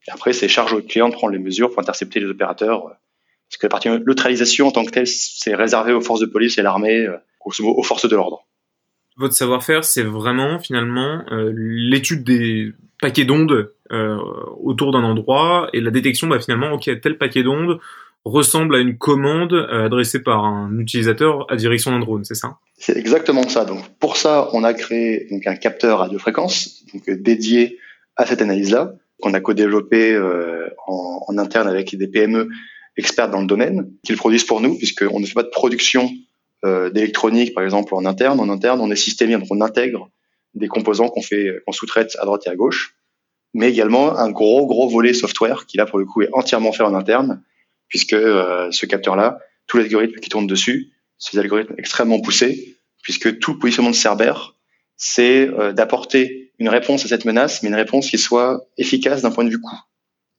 Après, 0.09 0.33
c'est 0.33 0.49
charge 0.49 0.73
au 0.73 0.81
client 0.81 1.09
de 1.09 1.15
prendre 1.15 1.33
les 1.33 1.39
mesures 1.39 1.71
pour 1.71 1.81
intercepter 1.81 2.21
les 2.21 2.27
opérateurs. 2.27 2.85
Parce 3.51 3.59
que 3.59 3.67
la 3.67 3.71
partie 3.71 3.89
neutralisation 3.89 4.69
en 4.69 4.71
tant 4.71 4.85
que 4.85 4.91
telle, 4.91 5.07
c'est 5.07 5.55
réservé 5.55 5.93
aux 5.93 6.01
forces 6.01 6.21
de 6.21 6.27
police 6.27 6.57
et 6.59 6.63
l'armée, 6.63 7.07
euh, 7.07 7.17
aux 7.45 7.83
forces 7.83 8.09
de 8.09 8.15
l'ordre. 8.15 8.47
Votre 9.17 9.35
savoir-faire, 9.35 9.85
c'est 9.85 10.05
vraiment 10.05 10.59
finalement 10.61 11.25
euh, 11.33 11.53
l'étude 11.55 12.23
des 12.23 12.73
paquets 13.01 13.25
d'ondes 13.25 13.73
euh, 13.93 14.17
autour 14.63 14.93
d'un 14.93 15.03
endroit 15.03 15.69
et 15.73 15.81
la 15.81 15.91
détection, 15.91 16.29
bah, 16.29 16.39
finalement, 16.41 16.73
ok, 16.73 16.89
tel 17.01 17.19
paquet 17.19 17.43
d'ondes, 17.43 17.81
ressemble 18.25 18.77
à 18.77 18.81
une 18.81 18.99
commande 18.99 19.53
euh, 19.53 19.87
adressée 19.87 20.23
par 20.23 20.45
un 20.45 20.79
utilisateur 20.79 21.51
à 21.51 21.57
direction 21.57 21.91
d'un 21.91 22.01
drone, 22.01 22.25
c'est 22.25 22.35
ça? 22.35 22.59
C'est 22.81 22.97
exactement 22.97 23.47
ça. 23.49 23.67
Donc 23.67 23.87
pour 23.99 24.17
ça, 24.17 24.49
on 24.55 24.65
a 24.65 24.73
créé 24.73 25.27
donc 25.31 25.47
un 25.47 25.55
capteur 25.55 25.99
radiofréquence 25.99 26.83
donc 26.93 27.09
euh, 27.09 27.17
dédié 27.17 27.79
à 28.17 28.27
cette 28.27 28.43
analyse-là 28.43 28.95
qu'on 29.21 29.35
a 29.35 29.41
co-développé 29.41 30.13
euh, 30.13 30.69
en, 30.87 31.37
interne 31.37 31.69
avec 31.69 31.95
des 31.95 32.09
PME 32.09 32.49
experts 32.97 33.31
dans 33.31 33.43
le 33.43 33.47
domaine 33.47 33.91
qui 34.03 34.13
le 34.13 34.19
produisent 34.19 34.45
pour 34.45 34.63
nous 34.63 34.77
puisqu'on 34.79 35.21
ne 35.21 35.27
fait 35.27 35.35
pas 35.35 35.43
de 35.43 35.51
production 35.51 36.11
euh, 36.65 36.89
d'électronique 36.91 37.55
par 37.55 37.65
exemple 37.65 37.95
en 37.95 38.07
interne. 38.07 38.41
En 38.41 38.49
interne, 38.49 38.81
on 38.81 38.91
est 38.91 38.97
systémique, 38.97 39.39
donc 39.39 39.49
on 39.51 39.61
intègre 39.61 40.09
des 40.55 40.69
composants 40.69 41.09
qu'on 41.09 41.23
fait 41.23 41.61
qu'on 41.67 41.73
sous-traite 41.73 42.17
à 42.19 42.25
droite 42.25 42.43
et 42.47 42.51
à 42.51 42.57
gauche, 42.57 42.97
mais 43.53 43.69
également 43.69 44.17
un 44.17 44.31
gros 44.31 44.67
gros 44.67 44.89
volet 44.89 45.13
software 45.13 45.67
qui 45.67 45.77
là 45.77 45.85
pour 45.85 45.99
le 45.99 46.07
coup 46.07 46.23
est 46.23 46.31
entièrement 46.33 46.73
fait 46.73 46.83
en 46.83 46.95
interne 46.95 47.43
puisque 47.91 48.15
euh, 48.15 48.71
ce 48.71 48.87
capteur-là, 48.87 49.39
tous 49.67 49.77
les 49.77 49.85
algorithmes 49.85 50.19
qui 50.21 50.31
tournent 50.31 50.47
dessus, 50.47 50.93
des 51.33 51.39
algorithmes 51.39 51.75
extrêmement 51.77 52.21
poussés, 52.21 52.79
puisque 53.03 53.39
tout 53.39 53.53
le 53.53 53.59
positionnement 53.59 53.91
de 53.91 53.97
Cerber, 53.97 54.33
c'est 54.97 55.49
euh, 55.49 55.73
d'apporter 55.73 56.53
une 56.59 56.69
réponse 56.69 57.05
à 57.05 57.09
cette 57.09 57.25
menace, 57.25 57.63
mais 57.63 57.69
une 57.69 57.75
réponse 57.75 58.09
qui 58.09 58.19
soit 58.19 58.67
efficace 58.79 59.23
d'un 59.23 59.31
point 59.31 59.45
de 59.45 59.51
vue 59.51 59.61
coût. 59.61 59.79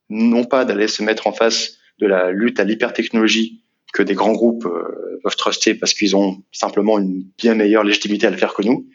Non 0.10 0.44
pas 0.44 0.66
d'aller 0.66 0.88
se 0.88 1.04
mettre 1.04 1.28
en 1.28 1.34
face 1.34 1.78
de 2.00 2.08
la 2.08 2.32
lutte 2.32 2.60
à 2.60 2.64
l'hypertechnologie 2.64 3.62
que 3.94 4.04
des 4.04 4.14
grands 4.14 4.32
groupes 4.32 4.66
euh, 4.66 5.20
peuvent 5.24 5.36
truster 5.36 5.76
parce 5.76 5.94
qu'ils 5.94 6.16
ont 6.16 6.42
simplement 6.52 6.98
une 6.98 7.26
bien 7.38 7.56
meilleure 7.56 7.84
légitimité 7.84 8.28
à 8.28 8.30
le 8.30 8.38
faire 8.38 8.54
que 8.54 8.64
nous. 8.64 8.88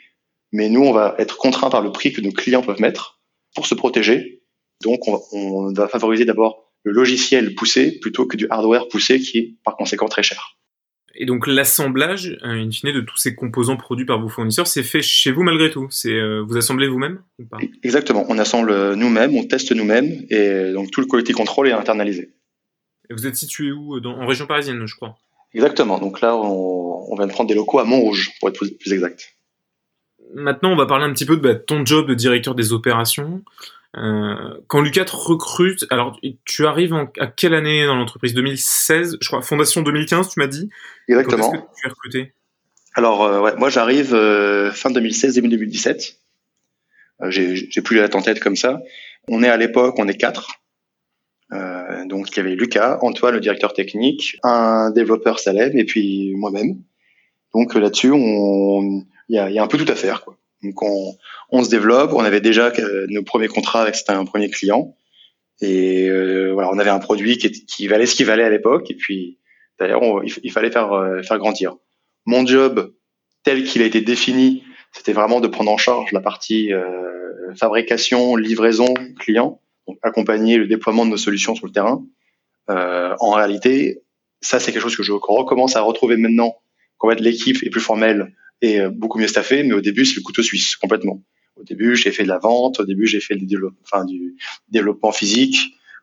Mais 0.53 0.69
nous, 0.69 0.83
on 0.83 0.93
va 0.93 1.15
être 1.19 1.37
contraints 1.37 1.71
par 1.71 1.83
le 1.83 1.93
prix 1.93 2.13
que 2.13 2.21
nos 2.21 2.33
clients 2.33 2.63
peuvent 2.63 2.81
mettre 2.81 3.21
pour 3.55 3.67
se 3.67 3.75
protéger. 3.75 4.43
Donc, 4.83 5.09
on, 5.09 5.21
on 5.33 5.73
va 5.73 5.89
favoriser 5.89 6.25
d'abord 6.25 6.66
le 6.87 6.93
logiciel 6.93 7.57
poussé 7.57 7.99
plutôt 7.99 8.27
que 8.27 8.37
du 8.37 8.47
hardware 8.49 8.87
poussé 8.87 9.19
qui 9.19 9.39
est 9.39 9.55
par 9.65 9.77
conséquent 9.77 10.07
très 10.07 10.23
cher. 10.23 10.57
Et 11.17 11.27
donc 11.27 11.49
l'assemblage, 11.49 12.39
euh, 12.45 12.63
in 12.63 12.71
fine, 12.71 12.93
de 12.93 13.01
tous 13.01 13.17
ces 13.17 13.35
composants 13.35 13.77
produits 13.77 14.05
par 14.07 14.21
vos 14.21 14.29
fournisseurs, 14.29 14.69
c'est 14.69 14.85
fait 14.85 15.03
chez 15.03 15.33
vous 15.33 15.43
malgré 15.43 15.71
tout? 15.71 15.89
C'est 15.91 16.13
euh, 16.13 16.45
vous 16.47 16.57
assemblez 16.57 16.87
vous-même 16.87 17.23
ou 17.41 17.47
pas? 17.47 17.59
Exactement. 17.83 18.25
On 18.29 18.39
assemble 18.39 18.95
nous-mêmes, 18.95 19.35
on 19.35 19.45
teste 19.45 19.73
nous-mêmes, 19.73 20.27
et 20.31 20.73
donc 20.73 20.93
tout 20.93 21.01
le 21.01 21.09
quality 21.09 21.33
control 21.33 21.67
est 21.69 21.73
internalisé. 21.73 22.35
Et 23.11 23.15
vous 23.15 23.27
êtes 23.27 23.37
situé 23.37 23.73
où 23.73 23.99
dans, 23.99 24.21
En 24.21 24.27
région 24.27 24.47
parisienne, 24.47 24.87
je 24.87 24.95
crois? 24.95 25.17
Exactement. 25.55 25.99
Donc 25.99 26.21
là, 26.21 26.37
on, 26.37 27.11
on 27.11 27.17
vient 27.17 27.27
de 27.27 27.33
prendre 27.33 27.49
des 27.49 27.55
locaux 27.57 27.81
à 27.81 27.85
Montrouge, 27.85 28.31
pour 28.39 28.49
être 28.49 28.59
plus, 28.59 28.93
exact. 28.93 29.33
Maintenant, 30.35 30.73
on 30.73 30.77
va 30.77 30.87
parler 30.87 31.05
un 31.05 31.13
petit 31.13 31.27
peu 31.27 31.37
de 31.37 31.43
bah, 31.43 31.55
ton 31.55 31.85
job 31.85 32.07
de 32.07 32.15
directeur 32.15 32.55
des 32.55 32.73
opérations. 32.73 33.43
Euh, 33.97 34.61
quand 34.67 34.81
Lucas 34.81 35.07
te 35.07 35.17
recrute, 35.17 35.87
alors 35.91 36.19
tu 36.45 36.67
arrives 36.67 36.95
à 37.19 37.27
quelle 37.27 37.55
année 37.55 37.87
dans 37.87 37.95
l'entreprise? 37.95 38.35
2016, 38.35 39.19
je 39.21 39.29
crois, 39.29 39.43
fondation 39.43 39.83
2015, 39.83 40.29
tu 40.29 40.41
m'as 40.41 40.47
dit? 40.47 40.69
Exactement. 41.09 41.51
Quand 41.51 41.55
est-ce 41.55 41.63
que 41.63 41.81
tu 41.81 41.87
es 41.87 41.91
recruté? 41.91 42.33
Alors 42.95 43.25
euh, 43.25 43.41
ouais, 43.41 43.57
moi 43.57 43.71
j'arrive 43.71 44.15
euh, 44.15 44.71
fin 44.71 44.91
2016 44.91 45.35
début 45.35 45.49
2017. 45.49 46.19
J'ai 47.29 47.83
plus 47.83 47.97
la 47.97 48.03
tête 48.03 48.15
en 48.15 48.23
tête 48.23 48.41
comme 48.41 48.57
ça. 48.57 48.81
On 49.29 49.43
est 49.43 49.49
à 49.49 49.57
l'époque, 49.57 49.95
on 49.99 50.09
est 50.09 50.17
quatre. 50.17 50.61
donc 51.51 52.31
il 52.31 52.37
y 52.37 52.41
avait 52.41 52.55
Lucas, 52.55 52.99
Antoine 53.01 53.35
le 53.35 53.41
directeur 53.41 53.73
technique, 53.73 54.39
un 54.43 54.91
développeur 54.91 55.39
Salem 55.39 55.77
et 55.79 55.85
puis 55.85 56.35
moi-même. 56.37 56.77
Donc 57.55 57.75
là-dessus, 57.75 58.13
il 58.15 59.05
y 59.31 59.39
a, 59.39 59.51
y 59.51 59.59
a 59.59 59.63
un 59.63 59.67
peu 59.67 59.79
tout 59.79 59.91
à 59.91 59.95
faire 59.95 60.23
quoi. 60.23 60.37
Donc 60.63 60.83
on, 60.83 61.17
on 61.51 61.65
se 61.65 61.71
développe. 61.71 62.13
On 62.13 62.25
avait 62.25 62.41
déjà 62.41 62.73
euh, 62.79 63.07
nos 63.09 63.23
premiers 63.23 63.49
contrats 63.49 63.83
avec 63.83 63.97
un 64.09 64.25
premier 64.25 64.51
client. 64.51 64.97
Et 65.61 66.09
euh, 66.09 66.53
voilà, 66.53 66.71
on 66.73 66.79
avait 66.79 66.91
un 66.91 66.99
produit 66.99 67.39
qui, 67.39 67.51
qui 67.67 67.87
valait 67.87 68.07
ce 68.07 68.15
qu'il 68.15 68.27
valait 68.27 68.45
à 68.45 68.51
l'époque. 68.51 68.91
Et 68.91 68.95
puis, 68.95 69.39
d'ailleurs, 69.79 70.01
il, 70.25 70.53
fallait 70.53 70.71
faire, 70.71 70.93
euh, 70.93 71.23
faire 71.23 71.39
grandir. 71.39 71.77
Mon 72.27 72.45
job, 72.47 72.93
tel 73.43 73.65
qu'il 73.65 73.83
a 73.83 73.87
été 73.87 74.01
défini, 74.01 74.65
c'était 74.93 75.13
vraiment 75.13 75.41
de 75.41 75.49
prendre 75.49 75.71
en 75.71 75.77
charge 75.77 76.13
la 76.13 76.21
partie 76.21 76.71
fabrication, 77.55 78.35
livraison, 78.35 78.93
client, 79.21 79.61
donc 79.87 79.99
accompagner 80.03 80.57
le 80.57 80.67
déploiement 80.67 81.05
de 81.05 81.11
nos 81.11 81.17
solutions 81.17 81.55
sur 81.55 81.67
le 81.67 81.73
terrain. 81.73 82.03
en 82.69 83.31
réalité, 83.33 84.03
ça, 84.41 84.59
c'est 84.59 84.73
quelque 84.73 84.83
chose 84.83 84.97
que 84.97 85.03
je 85.03 85.13
recommence 85.13 85.77
à 85.77 85.83
retrouver 85.83 86.17
maintenant 86.17 86.57
quand 86.99 87.09
l'équipe 87.21 87.63
est 87.63 87.71
plus 87.71 87.81
formelle 87.81 88.33
et 88.63 88.81
beaucoup 88.89 89.19
mieux 89.19 89.29
staffée. 89.29 89.63
Mais 89.63 89.75
au 89.75 89.81
début, 89.81 90.05
c'est 90.05 90.17
le 90.17 90.23
couteau 90.23 90.43
suisse 90.43 90.77
complètement. 90.77 91.23
Au 91.57 91.65
début, 91.65 91.97
j'ai 91.97 92.13
fait 92.13 92.23
de 92.23 92.29
la 92.29 92.39
vente. 92.39 92.81
Au 92.81 92.85
début, 92.85 93.07
j'ai 93.07 93.21
fait 93.21 93.35
du, 93.35 93.47
développement 94.69 95.13
physique, 95.13 95.59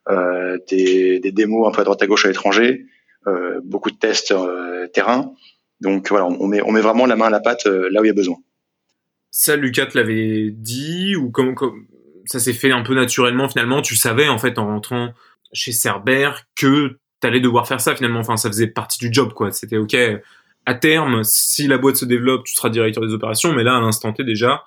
euh, 0.09 0.57
des, 0.69 1.19
démos 1.31 1.67
un 1.67 1.71
peu 1.71 1.81
à 1.81 1.83
droite 1.83 2.01
à 2.01 2.07
gauche 2.07 2.25
à 2.25 2.27
l'étranger, 2.27 2.85
euh, 3.27 3.61
beaucoup 3.63 3.91
de 3.91 3.97
tests 3.97 4.31
euh, 4.31 4.87
terrain. 4.87 5.33
Donc 5.79 6.09
voilà, 6.09 6.25
on 6.25 6.47
met, 6.47 6.81
vraiment 6.81 7.05
la 7.05 7.15
main 7.15 7.27
à 7.27 7.29
la 7.29 7.39
pâte 7.39 7.65
euh, 7.67 7.89
là 7.91 8.01
où 8.01 8.05
il 8.05 8.07
y 8.07 8.11
a 8.11 8.15
besoin. 8.15 8.37
Ça, 9.31 9.55
Lucas 9.55 9.87
te 9.87 9.97
l'avait 9.97 10.51
dit 10.51 11.15
ou 11.15 11.29
comment, 11.29 11.55
ça 12.25 12.39
s'est 12.39 12.53
fait 12.53 12.71
un 12.71 12.83
peu 12.83 12.95
naturellement 12.95 13.49
finalement 13.49 13.81
Tu 13.81 13.95
savais 13.95 14.29
en 14.29 14.37
fait 14.37 14.57
en 14.57 14.67
rentrant 14.67 15.13
chez 15.51 15.71
Cerber 15.71 16.31
que 16.55 16.97
tu 17.21 17.27
allais 17.27 17.41
devoir 17.41 17.67
faire 17.67 17.81
ça 17.81 17.95
finalement. 17.95 18.19
Enfin, 18.19 18.37
ça 18.37 18.49
faisait 18.49 18.67
partie 18.67 18.99
du 18.99 19.13
job 19.13 19.33
quoi. 19.33 19.51
C'était 19.51 19.77
ok. 19.77 19.95
À 20.65 20.75
terme, 20.75 21.23
si 21.23 21.67
la 21.67 21.77
boîte 21.77 21.97
se 21.97 22.05
développe, 22.05 22.45
tu 22.45 22.53
seras 22.53 22.69
directeur 22.69 23.05
des 23.05 23.13
opérations. 23.13 23.53
Mais 23.53 23.63
là, 23.63 23.75
à 23.75 23.81
l'instant 23.81 24.13
T 24.13 24.23
déjà, 24.23 24.63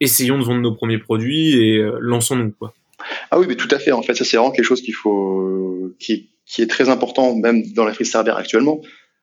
essayons 0.00 0.38
de 0.38 0.44
vendre 0.44 0.60
nos 0.60 0.74
premiers 0.74 0.98
produits 0.98 1.54
et 1.54 1.78
euh, 1.78 1.98
lançons-nous 2.00 2.52
quoi. 2.52 2.74
Ah 3.30 3.38
oui, 3.38 3.46
mais 3.48 3.56
tout 3.56 3.68
à 3.70 3.78
fait. 3.78 3.92
En 3.92 4.02
fait, 4.02 4.14
ça 4.14 4.24
c'est 4.24 4.36
vraiment 4.36 4.52
quelque 4.52 4.64
chose 4.64 4.82
qu'il 4.82 4.94
faut, 4.94 5.92
qui, 5.98 6.30
est 6.58 6.70
très 6.70 6.88
important 6.88 7.34
même 7.34 7.62
dans 7.72 7.84
la 7.84 7.94
frise 7.94 8.10
Cerber 8.10 8.34
actuellement. 8.36 8.80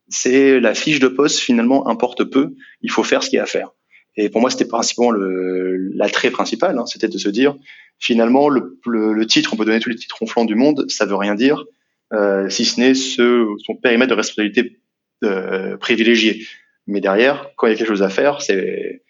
C'est 0.09 0.59
la 0.59 0.73
fiche 0.73 0.99
de 0.99 1.07
poste 1.07 1.39
finalement 1.39 1.87
importe 1.87 2.23
peu. 2.23 2.55
Il 2.81 2.91
faut 2.91 3.03
faire 3.03 3.23
ce 3.23 3.29
qu'il 3.29 3.37
y 3.37 3.39
a 3.39 3.43
à 3.43 3.47
faire. 3.47 3.71
Et 4.15 4.29
pour 4.29 4.41
moi, 4.41 4.49
c'était 4.49 4.65
principalement 4.65 5.11
l'attrait 5.11 6.31
principal. 6.31 6.77
Hein, 6.77 6.85
c'était 6.87 7.07
de 7.07 7.17
se 7.17 7.29
dire 7.29 7.55
finalement 7.99 8.49
le, 8.49 8.79
le, 8.85 9.25
titre, 9.25 9.53
on 9.53 9.57
peut 9.57 9.65
donner 9.65 9.79
tous 9.79 9.89
les 9.89 9.95
titres 9.95 10.17
ronflants 10.19 10.45
du 10.45 10.55
monde, 10.55 10.85
ça 10.89 11.05
veut 11.05 11.15
rien 11.15 11.35
dire 11.35 11.65
euh, 12.13 12.47
si 12.49 12.65
ce 12.65 12.79
n'est 12.79 12.93
ce, 12.93 13.47
son 13.65 13.75
périmètre 13.75 14.11
de 14.11 14.15
responsabilité 14.15 14.77
euh, 15.23 15.77
privilégié. 15.77 16.45
Mais 16.87 17.01
derrière, 17.01 17.49
quand 17.55 17.67
il 17.67 17.71
y 17.71 17.73
a 17.73 17.77
quelque 17.77 17.87
chose 17.87 18.03
à 18.03 18.09
faire, 18.09 18.41
c'est 18.41 19.01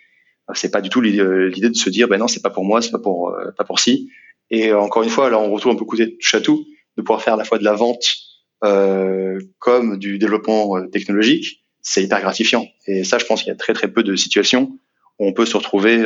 c'est 0.53 0.71
pas 0.71 0.81
du 0.81 0.89
tout 0.89 1.01
euh, 1.01 1.49
l'idée 1.49 1.69
de 1.69 1.75
se 1.75 1.89
dire 1.89 2.07
ben 2.07 2.17
non 2.17 2.27
c'est 2.27 2.41
pas 2.41 2.49
pour 2.49 2.63
moi 2.63 2.81
c'est 2.81 2.91
pas 2.91 2.99
pour 2.99 3.29
euh, 3.29 3.51
pas 3.57 3.63
pour 3.63 3.79
si. 3.79 4.09
Et 4.49 4.69
euh, 4.69 4.79
encore 4.79 5.03
une 5.03 5.09
fois 5.09 5.29
là 5.29 5.39
on 5.39 5.51
retrouve 5.51 5.73
un 5.73 5.75
peu 5.75 5.85
côté 5.85 6.17
chatou 6.19 6.65
de 6.95 7.01
pouvoir 7.01 7.21
faire 7.21 7.33
à 7.33 7.37
la 7.37 7.43
fois 7.43 7.57
de 7.57 7.63
la 7.63 7.73
vente 7.73 8.15
euh, 8.63 9.39
comme 9.59 9.97
du 9.97 10.17
développement 10.17 10.87
technologique 10.87 11.63
c'est 11.81 12.03
hyper 12.03 12.21
gratifiant. 12.21 12.67
Et 12.85 13.03
ça 13.03 13.17
je 13.17 13.25
pense 13.25 13.43
qu'il 13.43 13.49
y 13.49 13.53
a 13.53 13.57
très 13.57 13.73
très 13.73 13.87
peu 13.89 14.03
de 14.03 14.15
situations 14.15 14.77
où 15.19 15.27
on 15.27 15.33
peut 15.33 15.45
se 15.45 15.57
retrouver 15.57 16.03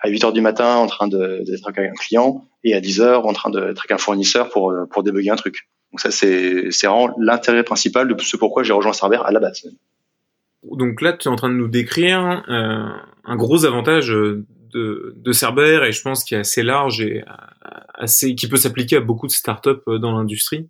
à 0.00 0.08
8 0.08 0.24
heures 0.24 0.32
du 0.32 0.40
matin 0.40 0.76
en 0.76 0.86
train 0.86 1.08
d'être 1.08 1.66
avec 1.66 1.90
un 1.90 1.94
client 1.94 2.46
et 2.64 2.74
à 2.74 2.80
10 2.80 3.00
heures 3.00 3.26
en 3.26 3.32
train 3.32 3.50
d'être 3.50 3.80
avec 3.80 3.90
un 3.90 3.98
fournisseur 3.98 4.48
pour 4.50 4.72
pour 4.90 5.02
débugger 5.02 5.30
un 5.30 5.36
truc 5.36 5.68
donc 5.92 6.00
ça 6.00 6.10
c'est 6.10 6.70
vraiment 6.82 7.14
l'intérêt 7.18 7.64
principal 7.64 8.08
de 8.08 8.20
ce 8.22 8.36
pourquoi 8.36 8.62
j'ai 8.62 8.72
rejoint 8.72 8.94
Cerber 8.94 9.20
à 9.24 9.30
la 9.30 9.40
base. 9.40 9.62
Donc 10.64 11.00
là, 11.00 11.12
tu 11.12 11.28
es 11.28 11.30
en 11.30 11.36
train 11.36 11.50
de 11.50 11.54
nous 11.54 11.68
décrire 11.68 12.44
euh, 12.48 12.88
un 13.24 13.36
gros 13.36 13.64
avantage 13.64 14.12
euh, 14.12 14.46
de, 14.72 15.14
de 15.16 15.32
Cerber 15.32 15.84
et 15.86 15.92
je 15.92 16.00
pense 16.02 16.24
qu'il 16.24 16.36
est 16.36 16.40
assez 16.40 16.62
large 16.62 17.00
et 17.02 17.22
euh, 17.22 17.32
assez 17.94 18.34
qui 18.34 18.48
peut 18.48 18.56
s'appliquer 18.56 18.96
à 18.96 19.00
beaucoup 19.00 19.26
de 19.26 19.32
startups 19.32 19.82
dans 19.86 20.12
l'industrie. 20.16 20.68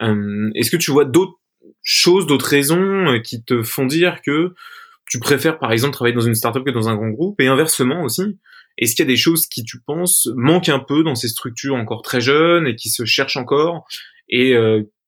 Est-ce 0.00 0.70
que 0.70 0.76
tu 0.76 0.92
vois 0.92 1.04
d'autres 1.04 1.38
choses, 1.82 2.26
d'autres 2.28 2.46
raisons 2.46 3.20
qui 3.24 3.42
te 3.42 3.64
font 3.64 3.84
dire 3.84 4.22
que 4.22 4.54
tu 5.06 5.18
préfères 5.18 5.58
par 5.58 5.72
exemple 5.72 5.92
travailler 5.92 6.14
dans 6.14 6.20
une 6.22 6.36
startup 6.36 6.64
que 6.64 6.70
dans 6.70 6.88
un 6.88 6.94
grand 6.94 7.08
groupe? 7.08 7.40
Et 7.40 7.48
inversement 7.48 8.04
aussi 8.04 8.38
Est-ce 8.78 8.94
qu'il 8.94 9.04
y 9.04 9.08
a 9.08 9.10
des 9.10 9.16
choses 9.16 9.48
qui 9.48 9.64
tu 9.64 9.80
penses 9.80 10.28
manquent 10.36 10.68
un 10.68 10.78
peu 10.78 11.02
dans 11.02 11.16
ces 11.16 11.26
structures 11.26 11.74
encore 11.74 12.02
très 12.02 12.20
jeunes 12.20 12.68
et 12.68 12.76
qui 12.76 12.90
se 12.90 13.04
cherchent 13.04 13.36
encore? 13.36 13.88
Et 14.28 14.54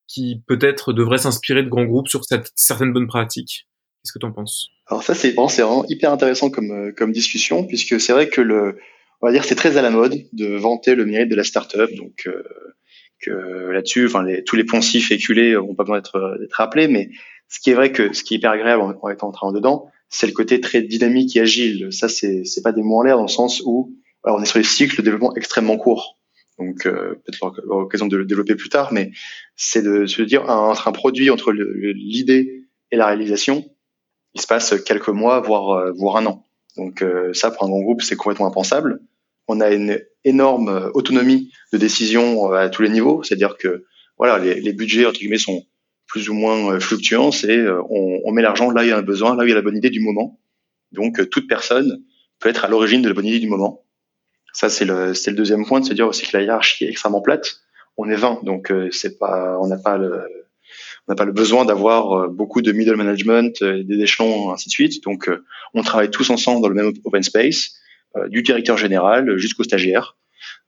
qui 0.09 0.43
peut-être 0.47 0.93
devraient 0.93 1.19
s'inspirer 1.19 1.63
de 1.63 1.69
grands 1.69 1.85
groupes 1.85 2.09
sur 2.09 2.25
cette, 2.25 2.51
certaines 2.57 2.93
bonnes 2.93 3.07
pratiques 3.07 3.67
Qu'est-ce 4.03 4.13
que 4.13 4.19
tu 4.19 4.27
en 4.27 4.33
penses? 4.33 4.71
Alors 4.87 5.03
ça, 5.03 5.15
c'est 5.15 5.33
vraiment, 5.33 5.85
hyper 5.89 6.11
intéressant 6.11 6.51
comme, 6.51 6.71
euh, 6.71 6.93
comme 6.93 7.13
discussion, 7.13 7.67
puisque 7.67 8.01
c'est 8.01 8.13
vrai 8.13 8.29
que 8.29 8.41
le, 8.41 8.79
on 9.21 9.27
va 9.27 9.33
dire, 9.33 9.45
c'est 9.45 9.55
très 9.55 9.77
à 9.77 9.83
la 9.83 9.91
mode 9.91 10.17
de 10.33 10.57
vanter 10.57 10.95
le 10.95 11.05
mérite 11.05 11.29
de 11.29 11.37
la 11.37 11.45
startup. 11.45 11.95
Donc, 11.97 12.27
euh, 12.27 12.43
que 13.21 13.31
là-dessus, 13.71 14.07
enfin, 14.07 14.23
les, 14.23 14.43
tous 14.43 14.57
les 14.57 14.65
poncifs 14.65 15.11
éculés 15.11 15.53
n'ont 15.53 15.75
pas 15.75 15.85
besoin 15.85 15.99
d'être 15.99 16.39
rappelés, 16.53 16.89
mais 16.89 17.11
ce 17.49 17.61
qui 17.61 17.71
est 17.71 17.75
vrai 17.75 17.93
que 17.93 18.15
ce 18.15 18.25
qui 18.25 18.35
est 18.35 18.37
hyper 18.39 18.53
agréable 18.53 18.83
en, 19.03 19.11
étant 19.11 19.29
en 19.29 19.33
train 19.33 19.53
dedans, 19.53 19.91
c'est 20.09 20.27
le 20.27 20.33
côté 20.33 20.61
très 20.61 20.81
dynamique 20.81 21.37
et 21.37 21.41
agile. 21.41 21.89
Ça, 21.93 22.09
c'est 22.09 22.45
c'est 22.45 22.63
pas 22.63 22.73
des 22.73 22.83
mots 22.83 23.01
en 23.01 23.03
l'air 23.03 23.17
dans 23.17 23.23
le 23.23 23.29
sens 23.29 23.63
où 23.67 23.95
on 24.25 24.43
est 24.43 24.47
sur 24.47 24.59
des 24.59 24.65
cycles 24.65 24.97
de 24.97 25.03
développement 25.03 25.37
extrêmement 25.37 25.77
courts. 25.77 26.19
Donc 26.61 26.87
euh, 26.87 27.15
peut-être 27.25 27.63
l'occasion 27.65 28.07
de 28.07 28.17
le 28.17 28.27
développer 28.27 28.55
plus 28.55 28.69
tard, 28.69 28.93
mais 28.93 29.11
c'est 29.57 29.83
de 29.83 30.07
se 30.07 30.23
dire 30.23 30.49
entre 30.49 30.87
un 30.89 30.93
produit, 30.93 31.31
entre 31.31 31.53
l'idée 31.53 32.67
et 32.93 32.97
la 32.97 33.07
réalisation, 33.07 33.65
il 34.35 34.41
se 34.41 34.47
passe 34.47 34.75
quelques 34.85 35.09
mois, 35.09 35.41
voire, 35.41 35.71
euh, 35.71 35.93
voire 35.93 36.17
un 36.17 36.27
an. 36.27 36.47
Donc 36.77 37.03
euh, 37.03 37.33
ça, 37.33 37.51
pour 37.51 37.65
un 37.65 37.69
grand 37.69 37.81
groupe, 37.81 38.03
c'est 38.03 38.17
complètement 38.17 38.47
impensable. 38.47 39.01
On 39.49 39.61
a 39.61 39.71
une 39.71 40.01
énorme 40.25 40.69
euh, 40.69 40.91
autonomie 40.95 41.51
de 41.73 41.79
décision 41.79 42.53
à 42.53 42.69
tous 42.69 42.83
les 42.83 42.91
niveaux, 42.91 43.23
c'est-à-dire 43.23 43.57
que 43.57 43.85
voilà, 44.19 44.39
les, 44.39 44.73
budgets 44.73 45.07
entre 45.07 45.19
guillemets 45.19 45.39
sont 45.39 45.65
plus 46.07 46.29
ou 46.29 46.35
moins 46.35 46.79
fluctuants. 46.79 47.33
C'est 47.33 47.67
on, 47.69 48.21
on, 48.25 48.33
met 48.33 48.43
l'argent 48.43 48.71
là 48.71 48.83
où 48.83 48.85
il 48.85 48.91
y 48.91 48.93
a 48.93 48.99
un 48.99 49.03
besoin, 49.03 49.35
là 49.35 49.45
où 49.45 49.47
il 49.47 49.49
y 49.49 49.53
a 49.53 49.57
la 49.57 49.63
bonne 49.63 49.79
idée 49.79 49.89
du 49.89 50.01
moment. 50.01 50.39
Donc 50.93 51.31
toute 51.31 51.49
personne 51.49 52.03
peut 52.39 52.51
être 52.51 52.67
à 52.67 52.69
l'origine 52.69 53.01
de 53.01 53.09
la 53.09 53.15
bonne 53.15 53.25
idée 53.25 53.39
du 53.39 53.49
moment. 53.49 53.83
Ça 54.53 54.69
c'est 54.69 54.85
le 54.85 55.15
c'est 55.15 55.31
le 55.31 55.37
deuxième 55.37 55.67
point 55.67 55.81
de 55.81 55.87
se 55.87 55.95
dire 55.95 56.09
aussi 56.09 56.27
que 56.27 56.37
la 56.37 56.43
hiérarchie 56.43 56.85
est 56.85 56.91
extrêmement 56.91 57.21
plate. 57.21 57.61
On 57.97 58.09
est 58.09 58.17
20, 58.17 58.45
donc 58.45 58.73
c'est 58.93 59.19
pas 59.19 59.59
on 59.61 59.67
n'a 59.67 59.77
pas 59.77 59.99
le 59.99 60.27
on 61.09 61.13
n'a 61.13 61.17
pas 61.17 61.25
le 61.25 61.33
besoin 61.33 61.65
d'avoir 61.65 62.13
euh, 62.13 62.29
beaucoup 62.29 62.63
de 62.63 62.73
middle 62.73 62.97
management, 62.97 63.63
euh, 63.63 63.83
des 63.83 64.01
échelons, 64.01 64.53
ainsi 64.53 64.69
de 64.69 64.73
suite. 64.73 65.03
Donc, 65.03 65.29
euh, 65.29 65.45
on 65.75 65.83
travaille 65.83 66.11
tous 66.11 66.31
ensemble 66.31 66.63
dans 66.63 66.69
le 66.69 66.75
même 66.75 66.93
open 67.05 67.23
space, 67.23 67.77
du 68.29 68.43
directeur 68.43 68.77
général 68.77 69.39
jusqu'au 69.39 69.63
stagiaire. 69.63 70.17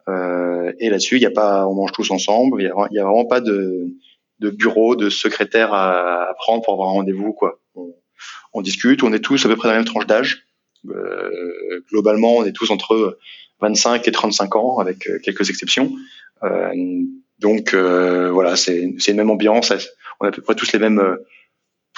et 0.06 0.88
là-dessus, 0.88 1.16
il 1.16 1.22
y 1.22 1.26
a 1.26 1.30
pas, 1.32 1.66
on 1.66 1.74
mange 1.74 1.90
tous 1.90 2.12
ensemble. 2.12 2.62
Il 2.62 2.66
y 2.66 2.98
a, 3.00 3.04
vraiment 3.04 3.24
pas 3.24 3.40
de, 3.40 3.88
de 4.38 4.50
bureau, 4.50 4.94
de 4.94 5.10
secrétaire 5.10 5.74
à, 5.74 6.30
à 6.30 6.34
prendre 6.34 6.62
pour 6.62 6.74
avoir 6.74 6.90
un 6.90 6.92
rendez-vous. 6.92 7.32
Quoi. 7.32 7.58
On, 7.74 7.92
on, 8.52 8.62
discute. 8.62 9.02
On 9.02 9.12
est 9.12 9.18
tous 9.18 9.44
à 9.44 9.48
peu 9.48 9.56
près 9.56 9.66
dans 9.66 9.72
la 9.72 9.80
même 9.80 9.86
tranche 9.86 10.06
d'âge. 10.06 10.44
Euh, 10.88 11.80
globalement, 11.90 12.36
on 12.36 12.44
est 12.44 12.52
tous 12.52 12.70
entre 12.70 13.18
25 13.62 14.07
et 14.07 14.12
35 14.12 14.57
ans, 14.57 14.78
avec 14.78 15.09
quelques 15.23 15.49
exceptions. 15.49 15.92
Euh, 16.42 16.73
donc 17.38 17.75
euh, 17.75 18.31
voilà, 18.31 18.57
c'est 18.57 18.83
une 18.83 19.16
même 19.16 19.31
ambiance 19.31 19.73
on 20.23 20.25
a 20.25 20.28
à 20.28 20.31
peu 20.31 20.42
près 20.42 20.54
tous 20.54 20.73
les 20.73 20.78
mêmes 20.78 21.00
euh, 21.00 21.16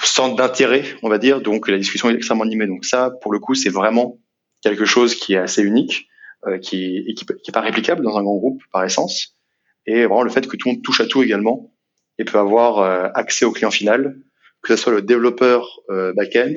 centres 0.03 0.35
d'intérêt, 0.35 0.83
on 1.03 1.09
va 1.09 1.17
dire. 1.17 1.41
Donc 1.41 1.67
la 1.67 1.77
discussion 1.77 2.09
est 2.09 2.15
extrêmement 2.15 2.43
animée. 2.43 2.67
Donc 2.67 2.85
ça, 2.85 3.11
pour 3.21 3.31
le 3.31 3.39
coup, 3.39 3.53
c'est 3.53 3.69
vraiment 3.69 4.17
quelque 4.61 4.85
chose 4.85 5.15
qui 5.15 5.33
est 5.33 5.37
assez 5.37 5.61
unique, 5.61 6.07
euh, 6.47 6.57
qui, 6.57 7.05
et 7.07 7.13
qui, 7.13 7.51
pas 7.51 7.61
réplicable 7.61 8.03
dans 8.03 8.17
un 8.17 8.23
grand 8.23 8.37
groupe 8.37 8.63
par 8.71 8.83
essence. 8.83 9.37
Et 9.85 10.05
vraiment 10.05 10.23
le 10.23 10.31
fait 10.31 10.47
que 10.47 10.57
tout 10.57 10.69
le 10.69 10.75
monde 10.75 10.83
touche 10.83 11.01
à 11.01 11.05
tout 11.05 11.21
également 11.21 11.71
et 12.17 12.25
peut 12.25 12.39
avoir 12.39 12.79
euh, 12.79 13.09
accès 13.13 13.45
au 13.45 13.51
client 13.51 13.71
final, 13.71 14.17
que 14.63 14.75
ce 14.75 14.81
soit 14.81 14.93
le 14.93 15.03
développeur 15.03 15.81
euh, 15.91 16.13
back-end. 16.13 16.55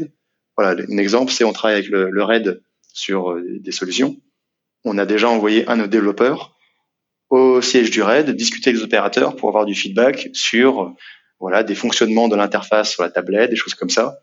Voilà, 0.56 0.82
un 0.82 0.96
exemple, 0.96 1.30
c'est 1.30 1.44
on 1.44 1.52
travaille 1.52 1.76
avec 1.76 1.90
le, 1.90 2.10
le 2.10 2.22
RAID 2.22 2.62
sur 2.94 3.32
euh, 3.32 3.44
des 3.60 3.72
solutions. 3.72 4.16
On 4.84 4.98
a 4.98 5.06
déjà 5.06 5.28
envoyé 5.28 5.68
un 5.68 5.76
de 5.76 5.82
nos 5.82 5.86
développeurs 5.88 6.56
au 7.30 7.60
siège 7.60 7.90
du 7.90 8.02
RAID, 8.02 8.30
discuter 8.30 8.70
avec 8.70 8.78
les 8.78 8.84
opérateurs 8.84 9.36
pour 9.36 9.48
avoir 9.48 9.66
du 9.66 9.74
feedback 9.74 10.30
sur 10.32 10.94
voilà 11.40 11.62
des 11.62 11.74
fonctionnements 11.74 12.28
de 12.28 12.36
l'interface 12.36 12.90
sur 12.90 13.02
la 13.02 13.10
tablette, 13.10 13.50
des 13.50 13.56
choses 13.56 13.74
comme 13.74 13.90
ça. 13.90 14.20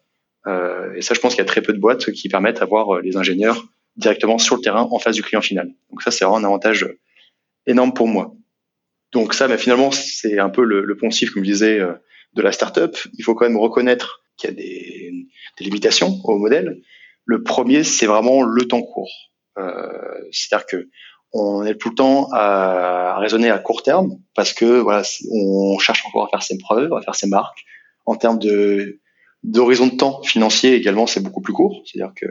Euh, 0.47 0.93
et 0.95 1.01
ça, 1.01 1.13
je 1.13 1.19
pense 1.19 1.33
qu'il 1.33 1.41
y 1.41 1.47
a 1.47 1.47
très 1.47 1.61
peu 1.61 1.73
de 1.73 1.79
boîtes 1.79 2.11
qui 2.11 2.29
permettent 2.29 2.59
d'avoir 2.59 3.01
les 3.01 3.17
ingénieurs 3.17 3.65
directement 3.95 4.37
sur 4.37 4.55
le 4.55 4.61
terrain 4.61 4.87
en 4.91 4.99
face 4.99 5.15
du 5.15 5.23
client 5.23 5.41
final. 5.41 5.71
Donc 5.89 6.01
ça, 6.01 6.11
c'est 6.11 6.25
vraiment 6.25 6.37
un 6.37 6.43
avantage 6.43 6.87
énorme 7.65 7.93
pour 7.93 8.07
moi. 8.07 8.33
Donc 9.11 9.33
ça, 9.33 9.47
mais 9.47 9.57
finalement, 9.57 9.91
c'est 9.91 10.39
un 10.39 10.49
peu 10.49 10.63
le, 10.63 10.97
poncif, 10.97 11.31
comme 11.31 11.43
je 11.43 11.49
disais, 11.51 11.79
de 12.33 12.41
la 12.41 12.51
startup. 12.51 12.97
Il 13.17 13.23
faut 13.23 13.33
quand 13.33 13.45
même 13.45 13.57
reconnaître 13.57 14.21
qu'il 14.37 14.49
y 14.49 14.53
a 14.53 14.55
des, 14.55 15.13
limitations 15.59 16.19
au 16.25 16.37
modèle. 16.37 16.81
Le 17.23 17.43
premier, 17.43 17.83
c'est 17.83 18.05
vraiment 18.05 18.43
le 18.43 18.67
temps 18.67 18.81
court. 18.81 19.31
Euh, 19.57 20.21
C'est-à-dire 20.31 20.65
que 20.65 20.89
on 21.33 21.65
est 21.65 21.75
tout 21.75 21.89
le 21.89 21.95
temps 21.95 22.29
à, 22.31 23.17
raisonner 23.19 23.49
à 23.49 23.59
court 23.59 23.83
terme 23.83 24.17
parce 24.35 24.53
que 24.53 24.79
voilà, 24.79 25.03
on 25.31 25.77
cherche 25.79 26.05
encore 26.05 26.25
à 26.25 26.29
faire 26.29 26.43
ses 26.43 26.57
preuves, 26.57 26.93
à 26.93 27.01
faire 27.01 27.15
ses 27.15 27.27
marques. 27.27 27.65
En 28.05 28.15
termes 28.15 28.39
de 28.39 29.01
d'horizon 29.43 29.87
de 29.87 29.95
temps 29.95 30.23
financier 30.23 30.73
également, 30.73 31.07
c'est 31.07 31.19
beaucoup 31.19 31.41
plus 31.41 31.53
court. 31.53 31.83
C'est-à-dire 31.85 32.13
que 32.15 32.25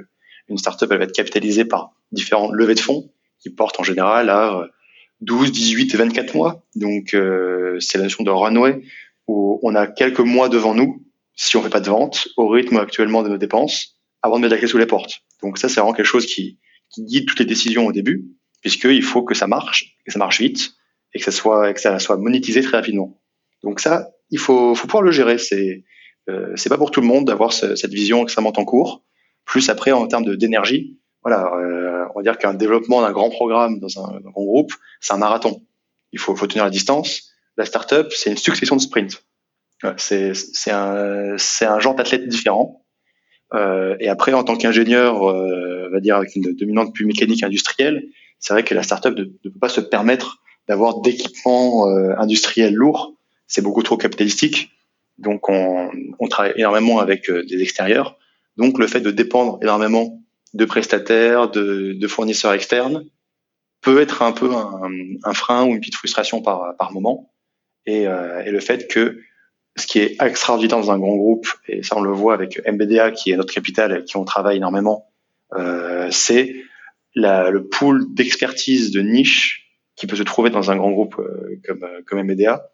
une 0.49 0.59
startup 0.59 0.91
elle 0.91 0.99
va 0.99 1.05
être 1.05 1.15
capitalisée 1.15 1.65
par 1.65 1.93
différentes 2.13 2.53
levées 2.53 2.75
de 2.75 2.81
fonds 2.81 3.11
qui 3.41 3.51
portent 3.51 3.79
en 3.79 3.83
général 3.83 4.31
à 4.31 4.69
12, 5.21 5.53
18 5.53 5.95
et 5.95 5.97
24 5.99 6.35
mois. 6.35 6.65
Donc 6.75 7.15
euh, 7.15 7.79
c'est 7.81 7.99
la 7.99 8.05
notion 8.05 8.25
de 8.25 8.31
runway 8.31 8.83
où 9.27 9.61
on 9.63 9.75
a 9.75 9.87
quelques 9.87 10.21
mois 10.21 10.49
devant 10.49 10.75
nous 10.75 11.05
si 11.37 11.57
on 11.57 11.63
fait 11.63 11.71
pas 11.71 11.81
de 11.81 11.89
vente 11.89 12.29
au 12.37 12.49
rythme 12.49 12.77
actuellement 12.77 13.23
de 13.23 13.29
nos 13.29 13.39
dépenses 13.39 13.99
avant 14.23 14.37
de 14.37 14.43
mettre 14.43 14.55
la 14.55 14.59
clé 14.59 14.69
sous 14.69 14.79
les 14.79 14.87
portes. 14.87 15.23
Donc 15.43 15.59
ça 15.59 15.69
c'est 15.69 15.81
vraiment 15.81 15.95
quelque 15.95 16.07
chose 16.07 16.27
qui, 16.27 16.59
qui 16.95 17.05
guide 17.05 17.27
toutes 17.27 17.41
les 17.41 17.45
décisions 17.45 17.87
au 17.87 17.93
début 17.93 18.25
puisqu'il 18.61 19.03
faut 19.03 19.23
que 19.23 19.35
ça 19.35 19.47
marche, 19.47 19.97
que 20.07 20.13
ça 20.13 20.19
marche 20.19 20.41
vite 20.41 20.73
et 21.13 21.19
que 21.19 21.25
ça 21.25 21.31
soit 21.31 21.73
que 21.75 21.81
ça 21.81 21.99
soit 21.99 22.17
monétisé 22.17 22.63
très 22.63 22.77
rapidement. 22.79 23.21
Donc 23.63 23.81
ça 23.81 24.11
il 24.31 24.39
faut, 24.39 24.75
faut 24.75 24.87
pouvoir 24.87 25.03
le 25.03 25.11
gérer. 25.11 25.39
C'est 25.39 25.85
euh, 26.29 26.53
c'est 26.57 26.69
pas 26.69 26.79
pour 26.79 26.91
tout 26.91 27.01
le 27.01 27.07
monde 27.07 27.27
d'avoir 27.27 27.53
ce, 27.53 27.77
cette 27.77 27.93
vision 27.93 28.23
extrêmement 28.23 28.53
en 28.57 28.65
cours. 28.65 29.05
Plus 29.45 29.69
après 29.69 29.93
en 29.93 30.07
termes 30.07 30.37
d'énergie, 30.37 30.99
voilà, 31.23 31.53
euh, 31.55 32.07
on 32.15 32.19
va 32.19 32.23
dire 32.23 32.39
qu'un 32.39 32.55
développement 32.55 33.03
d'un 33.03 33.13
grand 33.13 33.31
programme 33.31 33.79
dans 33.79 34.03
un, 34.03 34.21
grand 34.21 34.45
groupe, 34.45 34.73
c'est 35.01 35.13
un 35.13 35.19
marathon. 35.19 35.63
Il 36.13 36.19
faut, 36.19 36.35
faut 36.35 36.47
tenir 36.47 36.65
la 36.65 36.71
distance. 36.71 37.31
La 37.57 37.67
startup, 37.67 38.13
c'est 38.13 38.31
une 38.31 38.37
succession 38.37 38.77
de 38.77 38.81
sprints. 38.81 39.23
C'est 39.99 40.33
un, 40.71 41.37
un 41.37 41.81
genre 41.81 41.95
d'athlète 41.95 42.27
différent. 42.27 42.84
Euh, 43.53 43.97
et 44.01 44.09
après, 44.09 44.33
en 44.33 44.43
tant 44.43 44.57
qu'ingénieur, 44.57 45.29
euh, 45.29 45.89
va 45.93 46.01
dire 46.01 46.17
avec 46.17 46.35
une 46.35 46.55
dominante 46.55 46.95
plus 46.95 47.07
mécanique 47.07 47.43
industrielle, 47.43 48.09
c'est 48.39 48.53
vrai 48.53 48.65
que 48.65 48.75
la 48.75 48.83
startup 48.83 49.17
ne, 49.17 49.25
ne 49.25 49.51
peut 49.51 49.59
pas 49.61 49.69
se 49.69 49.81
permettre 49.81 50.39
d'avoir 50.69 51.01
d'équipements 51.01 51.89
euh, 51.89 52.15
industriels 52.19 52.75
lourds. 52.75 53.15
C'est 53.47 53.63
beaucoup 53.63 53.83
trop 53.83 53.97
capitalistique. 53.97 54.71
Donc, 55.19 55.49
on, 55.49 55.91
on 56.19 56.29
travaille 56.29 56.55
énormément 56.57 56.99
avec 56.99 57.31
euh, 57.31 57.45
des 57.45 57.63
extérieurs. 57.63 58.19
Donc, 58.57 58.79
le 58.79 58.87
fait 58.87 59.01
de 59.01 59.11
dépendre 59.11 59.59
énormément 59.63 60.21
de 60.55 60.65
prestataires, 60.65 61.51
de, 61.51 62.07
fournisseurs 62.07 62.53
externes, 62.53 63.05
peut 63.81 64.01
être 64.01 64.23
un 64.23 64.33
peu 64.33 64.51
un, 64.55 65.35
frein 65.35 65.65
ou 65.65 65.71
une 65.71 65.81
petite 65.81 65.97
frustration 65.97 66.41
par, 66.43 66.93
moment. 66.93 67.33
Et, 67.87 68.07
le 68.07 68.61
fait 68.61 68.87
que 68.87 69.19
ce 69.77 69.87
qui 69.87 69.99
est 69.99 70.17
extraordinaire 70.23 70.79
dans 70.79 70.91
un 70.91 70.99
grand 70.99 71.17
groupe, 71.17 71.49
et 71.67 71.83
ça 71.83 71.97
on 71.97 72.03
le 72.03 72.13
voit 72.13 72.35
avec 72.35 72.61
MBDA 72.67 73.11
qui 73.11 73.33
est 73.33 73.37
notre 73.37 73.53
capital 73.53 73.97
et 73.97 74.05
qui 74.05 74.17
on 74.17 74.25
travaille 74.25 74.59
énormément, 74.59 75.11
euh, 75.55 76.09
c'est 76.11 76.55
le 77.15 77.61
pool 77.61 78.13
d'expertise 78.15 78.91
de 78.91 79.01
niche 79.01 79.73
qui 79.97 80.07
peut 80.07 80.17
se 80.17 80.23
trouver 80.23 80.51
dans 80.51 80.71
un 80.71 80.77
grand 80.77 80.91
groupe 80.91 81.17
euh, 81.19 81.61
comme, 81.67 81.87
comme 82.07 82.23
MBDA, 82.23 82.71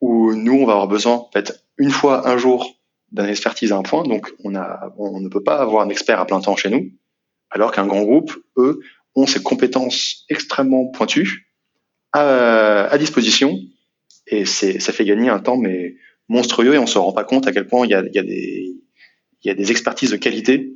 où 0.00 0.34
nous 0.34 0.54
on 0.54 0.66
va 0.66 0.72
avoir 0.72 0.88
besoin 0.88 1.26
peut-être 1.32 1.64
une 1.76 1.90
fois 1.90 2.28
un 2.28 2.36
jour 2.36 2.78
d'une 3.12 3.26
expertise 3.26 3.72
à 3.72 3.76
un 3.76 3.82
point, 3.82 4.04
donc 4.04 4.32
on, 4.44 4.50
ne 4.50 5.28
peut 5.28 5.42
pas 5.42 5.58
avoir 5.58 5.84
un 5.84 5.88
expert 5.88 6.20
à 6.20 6.26
plein 6.26 6.40
temps 6.40 6.56
chez 6.56 6.70
nous, 6.70 6.90
alors 7.50 7.72
qu'un 7.72 7.86
grand 7.86 8.02
groupe, 8.02 8.32
eux, 8.56 8.80
ont 9.16 9.26
ces 9.26 9.42
compétences 9.42 10.24
extrêmement 10.28 10.86
pointues 10.86 11.50
à, 12.12 12.84
à 12.84 12.98
disposition 12.98 13.58
et 14.26 14.44
ça 14.44 14.92
fait 14.92 15.04
gagner 15.04 15.28
un 15.28 15.40
temps 15.40 15.56
mais 15.56 15.96
monstrueux 16.30 16.74
et 16.74 16.78
on 16.78 16.86
se 16.86 16.96
rend 16.96 17.12
pas 17.12 17.24
compte 17.24 17.46
à 17.48 17.52
quel 17.52 17.66
point 17.66 17.84
il 17.86 17.90
y 17.90 17.94
a, 17.94 19.54
des 19.54 19.70
expertises 19.70 20.12
de 20.12 20.16
qualité 20.16 20.72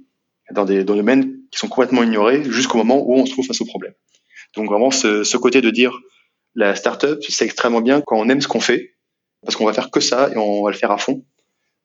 dans 0.51 0.64
des, 0.64 0.85
domaines 0.85 1.38
qui 1.51 1.59
sont 1.59 1.69
complètement 1.69 2.03
ignorés 2.03 2.43
jusqu'au 2.45 2.77
moment 2.77 3.09
où 3.09 3.14
on 3.14 3.25
se 3.25 3.31
trouve 3.31 3.47
face 3.47 3.61
au 3.61 3.64
problème. 3.64 3.95
Donc 4.57 4.67
vraiment 4.67 4.90
ce, 4.90 5.37
côté 5.37 5.62
de 5.62 5.71
dire 5.71 5.99
la 6.57 6.75
startup 6.75 7.23
c'est 7.23 7.45
extrêmement 7.45 7.81
bien 7.81 8.01
quand 8.01 8.19
on 8.19 8.29
aime 8.29 8.40
ce 8.40 8.49
qu'on 8.49 8.61
fait 8.61 8.95
parce 9.43 9.57
qu'on 9.57 9.64
va 9.64 9.73
faire 9.73 9.90
que 9.90 10.01
ça 10.01 10.29
et 10.33 10.37
on 10.37 10.64
va 10.64 10.71
le 10.71 10.77
faire 10.77 10.90
à 10.90 10.99
fond. 10.99 11.25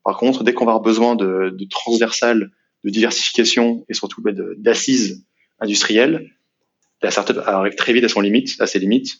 Par 0.03 0.17
contre, 0.17 0.43
dès 0.43 0.53
qu'on 0.53 0.65
va 0.65 0.71
avoir 0.71 0.83
besoin 0.83 1.15
de, 1.15 1.55
transversal, 1.69 2.51
de 2.83 2.89
diversification 2.89 3.85
et 3.87 3.93
surtout 3.93 4.23
d'assises 4.57 5.25
industrielles, 5.59 6.31
la 7.03 7.11
startup 7.11 7.37
arrive 7.45 7.75
très 7.75 7.93
vite 7.93 8.05
à 8.59 8.67
ses 8.67 8.79
limites 8.79 9.19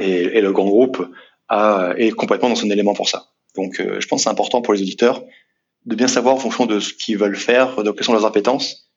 et 0.00 0.40
le 0.40 0.52
grand 0.52 0.66
groupe 0.66 1.08
est 1.50 2.10
complètement 2.10 2.48
dans 2.48 2.56
son 2.56 2.70
élément 2.70 2.94
pour 2.94 3.08
ça. 3.08 3.28
Donc, 3.58 3.80
euh, 3.80 4.00
je 4.00 4.06
pense 4.06 4.20
que 4.20 4.24
c'est 4.24 4.30
important 4.30 4.62
pour 4.62 4.72
les 4.72 4.82
auditeurs 4.82 5.24
de 5.86 5.96
bien 5.96 6.08
savoir 6.08 6.34
en 6.34 6.38
fonction 6.38 6.66
de 6.66 6.80
ce 6.80 6.92
qu'ils 6.92 7.18
veulent 7.18 7.36
faire, 7.36 7.82
de 7.82 7.90
quelles 7.90 8.04
sont 8.04 8.12
leurs 8.12 8.26
appétences, 8.26 8.90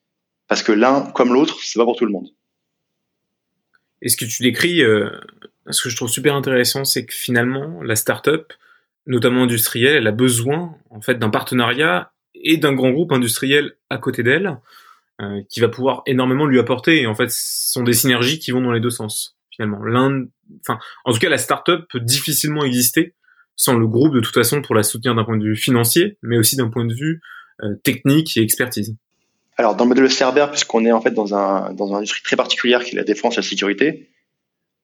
parce 0.47 0.61
que 0.61 0.71
l'un 0.71 1.01
comme 1.11 1.33
l'autre, 1.33 1.57
c'est 1.63 1.79
pas 1.79 1.85
pour 1.85 1.95
tout 1.95 2.05
le 2.05 2.11
monde. 2.11 2.27
Et 4.01 4.09
ce 4.09 4.17
que 4.17 4.25
tu 4.25 4.43
décris, 4.43 4.83
euh, 4.83 5.09
ce 5.69 5.83
que 5.83 5.89
je 5.89 5.95
trouve 5.95 6.09
super 6.09 6.35
intéressant, 6.35 6.85
c'est 6.85 7.05
que 7.05 7.13
finalement, 7.13 7.81
la 7.81 7.95
startup, 7.95 8.53
notamment 9.07 9.43
industrielle, 9.43 9.97
elle 9.97 10.07
a 10.07 10.11
besoin 10.11 10.75
en 10.89 11.01
fait 11.01 11.15
d'un 11.15 11.29
partenariat 11.29 12.11
et 12.35 12.57
d'un 12.57 12.73
grand 12.73 12.91
groupe 12.91 13.11
industriel 13.11 13.75
à 13.89 13.97
côté 13.97 14.23
d'elle, 14.23 14.57
euh, 15.21 15.41
qui 15.49 15.59
va 15.59 15.69
pouvoir 15.69 16.03
énormément 16.05 16.45
lui 16.45 16.59
apporter. 16.59 17.01
Et 17.01 17.07
en 17.07 17.15
fait, 17.15 17.29
ce 17.29 17.71
sont 17.71 17.83
des 17.83 17.93
synergies 17.93 18.39
qui 18.39 18.51
vont 18.51 18.61
dans 18.61 18.71
les 18.71 18.79
deux 18.79 18.89
sens 18.89 19.37
finalement. 19.55 19.83
L'un, 19.83 20.25
enfin, 20.61 20.79
en 21.05 21.13
tout 21.13 21.19
cas, 21.19 21.29
la 21.29 21.37
startup 21.37 21.81
peut 21.89 21.99
difficilement 21.99 22.63
exister 22.63 23.15
sans 23.55 23.77
le 23.77 23.87
groupe 23.87 24.13
de 24.13 24.21
toute 24.21 24.33
façon 24.33 24.61
pour 24.61 24.75
la 24.75 24.83
soutenir 24.83 25.15
d'un 25.15 25.23
point 25.23 25.37
de 25.37 25.43
vue 25.43 25.55
financier, 25.55 26.17
mais 26.23 26.37
aussi 26.37 26.55
d'un 26.55 26.69
point 26.69 26.85
de 26.85 26.93
vue 26.93 27.21
euh, 27.63 27.75
technique 27.83 28.35
et 28.37 28.41
expertise. 28.41 28.95
Alors 29.57 29.75
dans 29.75 29.83
le 29.83 29.89
modèle 29.89 30.09
Cerber, 30.09 30.47
puisqu'on 30.49 30.85
est 30.85 30.91
en 30.91 31.01
fait 31.01 31.11
dans 31.11 31.35
un 31.35 31.73
dans 31.73 31.87
une 31.87 31.95
industrie 31.95 32.23
très 32.23 32.35
particulière 32.35 32.83
qui 32.83 32.95
est 32.95 32.97
la 32.97 33.03
défense 33.03 33.35
et 33.35 33.41
la 33.41 33.47
sécurité, 33.47 34.09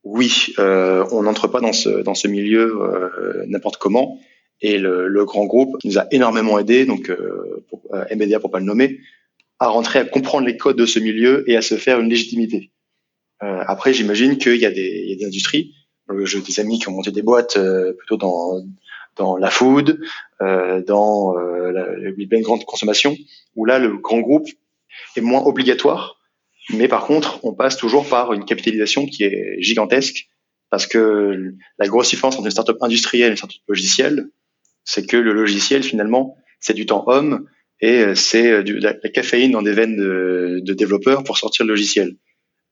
oui, 0.04 0.54
euh, 0.60 1.06
on 1.12 1.24
n'entre 1.24 1.48
pas 1.48 1.62
dans 1.62 1.74
ce 1.74 1.90
dans 2.04 2.14
ce 2.14 2.28
milieu 2.28 2.82
euh, 2.82 3.46
n'importe 3.48 3.78
comment. 3.78 4.20
Et 4.62 4.78
le, 4.78 5.08
le, 5.08 5.26
grand 5.26 5.46
groupe 5.46 5.76
nous 5.84 6.00
a 6.00 6.08
énormément 6.12 6.58
aidé, 6.58 6.86
donc 6.86 7.10
euh, 7.10 7.64
pour, 7.70 7.84
euh, 7.94 8.06
MBDA 8.16 8.40
pour 8.40 8.50
pas 8.50 8.60
le 8.60 8.66
nommer, 8.66 9.00
à 9.60 9.68
rentrer 9.68 10.00
à 10.00 10.06
comprendre 10.06 10.48
les 10.48 10.58
codes 10.58 10.78
de 10.78 10.86
ce 10.86 11.00
milieu 11.00 11.50
et 11.50 11.56
à 11.56 11.62
se 11.62 11.76
faire 11.76 12.00
une 12.00 12.10
légitimité. 12.10 12.72
Euh, 13.44 13.64
après, 13.68 13.94
j'imagine 13.94 14.38
qu'il 14.38 14.56
y 14.56 14.60
y 14.60 14.66
a 14.66 14.72
des 14.72 15.20
industries. 15.26 15.74
J'ai 16.24 16.42
des 16.42 16.60
amis 16.60 16.80
qui 16.80 16.88
ont 16.88 16.94
monté 16.94 17.12
des 17.12 17.22
boîtes 17.22 17.58
euh, 17.58 17.94
plutôt 17.94 18.18
dans 18.18 18.64
dans 19.18 19.36
la 19.36 19.50
food, 19.50 20.00
euh, 20.42 20.82
dans 20.84 21.36
euh, 21.38 21.72
la, 21.72 21.88
les 21.96 22.42
grande 22.42 22.64
consommation, 22.66 23.18
où 23.56 23.66
là 23.66 23.80
le 23.80 23.98
grand 23.98 24.20
groupe 24.20 24.48
est 25.16 25.22
moins 25.22 25.42
obligatoire, 25.42 26.22
mais 26.72 26.88
par 26.88 27.06
contre 27.06 27.44
on 27.44 27.54
passe 27.54 27.78
toujours 27.78 28.08
par 28.08 28.34
une 28.34 28.46
capitalisation 28.46 29.08
qui 29.08 29.24
est 29.24 29.58
gigantesque, 29.60 30.30
parce 30.70 30.86
que 30.86 31.54
la 31.80 31.88
grosse 31.88 32.10
différence 32.10 32.36
entre 32.36 32.46
une 32.46 32.52
startup 32.52 32.78
industrielle 32.82 33.30
et 33.30 33.32
une 33.32 33.38
startup 33.38 33.62
logicielle, 33.68 34.30
c'est 34.84 35.08
que 35.08 35.18
le 35.18 35.34
logiciel 35.34 35.84
finalement 35.84 36.38
c'est 36.60 36.76
du 36.76 36.86
temps 36.86 37.04
homme 37.08 37.48
et 37.82 38.16
c'est 38.16 38.64
la, 38.64 38.94
la, 39.02 39.10
caféine 39.10 39.52
dans 39.52 39.62
des 39.62 39.72
veines 39.74 39.98
de, 39.98 40.62
de 40.64 40.74
développeurs 40.74 41.24
pour 41.24 41.38
sortir 41.38 41.66
le 41.66 41.74
logiciel 41.74 42.16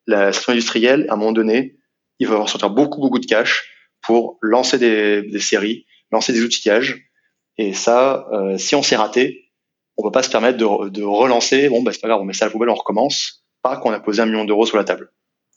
la 0.07 0.31
station 0.31 0.53
industrielle, 0.53 1.05
à 1.09 1.13
un 1.13 1.17
moment 1.17 1.31
donné, 1.31 1.77
il 2.19 2.27
va 2.27 2.33
avoir 2.33 2.49
sortir 2.49 2.69
beaucoup, 2.69 3.01
beaucoup 3.01 3.19
de 3.19 3.25
cash 3.25 3.69
pour 4.01 4.37
lancer 4.41 4.77
des, 4.77 5.23
des 5.23 5.39
séries, 5.39 5.85
lancer 6.11 6.33
des 6.33 6.43
outillages. 6.43 7.09
Et 7.57 7.73
ça, 7.73 8.27
euh, 8.31 8.57
si 8.57 8.75
on 8.75 8.83
s'est 8.83 8.95
raté, 8.95 9.51
on 9.97 10.03
peut 10.03 10.11
pas 10.11 10.23
se 10.23 10.29
permettre 10.29 10.57
de, 10.57 10.89
de 10.89 11.03
relancer. 11.03 11.69
Bon, 11.69 11.81
bah, 11.81 11.91
c'est 11.91 12.01
pas 12.01 12.07
grave, 12.07 12.21
on 12.21 12.25
met 12.25 12.33
ça 12.33 12.45
à 12.45 12.47
la 12.47 12.51
poubelle, 12.51 12.69
on 12.69 12.75
recommence. 12.75 13.45
Pas 13.61 13.77
qu'on 13.77 13.91
a 13.91 13.99
posé 13.99 14.21
un 14.21 14.25
million 14.25 14.45
d'euros 14.45 14.65
sur 14.65 14.77
la 14.77 14.83
table. 14.83 15.11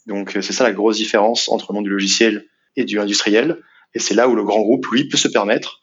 Donc, 0.07 0.37
euh, 0.37 0.43
c'est 0.43 0.53
ça 0.53 0.65
la 0.65 0.73
grosse 0.73 0.97
différence 0.97 1.49
entre 1.49 1.73
le 1.73 1.75
monde 1.75 1.85
du 1.85 1.91
logiciel 1.91 2.47
et 2.77 2.85
du 2.85 2.99
industriel. 2.99 3.59
Et 3.95 3.99
c'est 3.99 4.15
là 4.15 4.29
où 4.29 4.35
le 4.35 4.45
grand 4.45 4.61
groupe, 4.61 4.87
lui, 4.87 5.09
peut 5.09 5.17
se 5.17 5.29
permettre, 5.29 5.83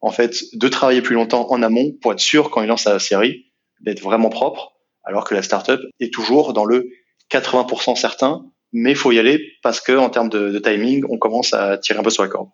en 0.00 0.10
fait, 0.10 0.44
de 0.54 0.68
travailler 0.68 1.02
plus 1.02 1.14
longtemps 1.14 1.50
en 1.50 1.62
amont 1.62 1.92
pour 2.00 2.12
être 2.12 2.20
sûr, 2.20 2.50
quand 2.50 2.62
il 2.62 2.68
lance 2.68 2.84
sa 2.84 2.98
série, 2.98 3.52
d'être 3.80 4.00
vraiment 4.00 4.30
propre, 4.30 4.72
alors 5.04 5.24
que 5.24 5.34
la 5.34 5.42
startup 5.42 5.80
est 6.00 6.12
toujours 6.12 6.52
dans 6.52 6.64
le 6.64 6.88
80% 7.30 7.96
certain, 7.96 8.44
mais 8.72 8.92
il 8.92 8.96
faut 8.96 9.12
y 9.12 9.18
aller 9.18 9.52
parce 9.62 9.80
que 9.80 9.92
en 9.92 10.10
termes 10.10 10.28
de, 10.28 10.50
de, 10.50 10.58
timing, 10.58 11.04
on 11.08 11.18
commence 11.18 11.54
à 11.54 11.78
tirer 11.78 11.98
un 11.98 12.02
peu 12.02 12.10
sur 12.10 12.22
la 12.22 12.28
corde. 12.28 12.48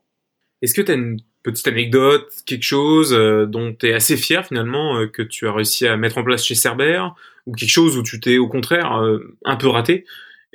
Est-ce 0.62 0.74
que 0.74 0.82
tu 0.82 0.92
as 0.92 0.94
une 0.94 1.18
petite 1.42 1.66
anecdote, 1.66 2.32
quelque 2.46 2.62
chose 2.62 3.12
euh, 3.12 3.46
dont 3.46 3.74
tu 3.74 3.88
es 3.88 3.94
assez 3.94 4.16
fier 4.16 4.46
finalement 4.46 4.98
euh, 4.98 5.06
que 5.06 5.22
tu 5.22 5.48
as 5.48 5.52
réussi 5.52 5.87
à 5.87 5.96
mettre 5.96 6.18
en 6.18 6.24
place 6.24 6.44
chez 6.44 6.54
Cerber 6.54 7.04
ou 7.46 7.52
quelque 7.52 7.70
chose 7.70 7.98
où 7.98 8.02
tu 8.02 8.20
t'es 8.20 8.38
au 8.38 8.48
contraire 8.48 8.96
euh, 9.00 9.37
un 9.44 9.56
peu 9.56 9.68
raté 9.68 10.04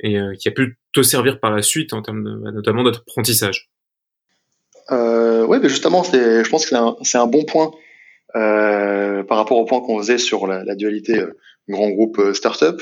et 0.00 0.16
qui 0.38 0.46
a 0.46 0.52
pu 0.52 0.78
te 0.92 1.02
servir 1.02 1.40
par 1.40 1.50
la 1.50 1.60
suite 1.60 1.92
en 1.92 2.02
termes 2.02 2.22
de, 2.22 2.36
bah, 2.36 2.52
notamment 2.52 2.84
d'apprentissage? 2.84 3.68
Oui, 4.90 5.58
mais 5.60 5.68
justement, 5.68 6.04
je 6.04 6.48
pense 6.48 6.66
que 6.66 6.76
c'est 7.02 7.18
un, 7.18 7.26
bon 7.26 7.44
point 7.44 7.72
par 8.32 9.36
rapport 9.36 9.58
au 9.58 9.64
point 9.64 9.80
qu'on 9.80 9.98
faisait 9.98 10.18
sur 10.18 10.46
la, 10.46 10.76
dualité 10.76 11.20
grand 11.68 11.90
groupe 11.90 12.32
startup. 12.32 12.80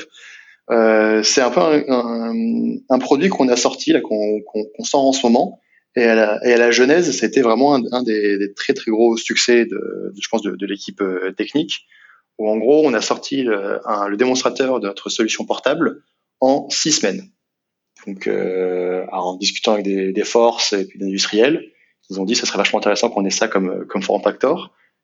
C'est 0.69 1.41
un 1.41 1.51
peu 1.51 1.61
un, 1.89 2.99
produit 2.99 3.29
qu'on 3.29 3.47
a 3.49 3.55
sorti, 3.55 3.93
qu'on 4.01 4.83
sort 4.83 5.05
en 5.05 5.13
ce 5.13 5.25
moment, 5.25 5.59
et 5.97 6.03
à 6.03 6.13
la, 6.13 6.39
et 6.47 6.53
à 6.53 6.57
la 6.57 6.69
genèse, 6.69 7.11
c'était 7.17 7.41
vraiment 7.41 7.73
un, 7.73 7.81
un 7.91 8.03
des, 8.03 8.37
des, 8.37 8.53
très 8.53 8.73
très 8.73 8.91
gros 8.91 9.17
succès 9.17 9.65
de, 9.65 10.13
je 10.15 10.29
pense, 10.29 10.43
de, 10.43 10.55
de 10.55 10.65
l'équipe 10.67 11.01
euh, 11.01 11.31
technique, 11.31 11.87
où 12.37 12.47
en 12.47 12.57
gros, 12.57 12.85
on 12.85 12.93
a 12.93 13.01
sorti 13.01 13.41
le, 13.41 13.79
un, 13.89 14.07
le, 14.07 14.15
démonstrateur 14.15 14.79
de 14.79 14.85
notre 14.85 15.09
solution 15.09 15.43
portable 15.43 16.03
en 16.39 16.69
six 16.69 16.91
semaines. 16.91 17.23
Donc, 18.05 18.27
euh, 18.27 19.05
en 19.11 19.37
discutant 19.37 19.73
avec 19.73 19.85
des, 19.85 20.13
des 20.13 20.23
forces 20.23 20.73
et 20.73 20.85
puis 20.85 20.99
d'industriels, 20.99 21.71
ils 22.11 22.19
ont 22.19 22.25
dit 22.25 22.33
que 22.33 22.39
ça 22.39 22.45
serait 22.45 22.59
vachement 22.59 22.77
intéressant 22.77 23.09
qu'on 23.09 23.25
ait 23.25 23.31
ça 23.31 23.47
comme, 23.47 23.87
comme 23.87 24.03
form. 24.03 24.21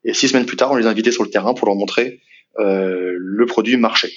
Et 0.04 0.14
six 0.14 0.28
semaines 0.28 0.46
plus 0.46 0.56
tard, 0.56 0.70
on 0.70 0.76
les 0.76 0.86
a 0.86 0.90
invités 0.90 1.10
sur 1.10 1.24
le 1.24 1.30
terrain 1.30 1.54
pour 1.54 1.66
leur 1.66 1.74
montrer 1.74 2.20
euh, 2.60 3.14
le 3.18 3.46
produit 3.46 3.76
marché. 3.76 4.12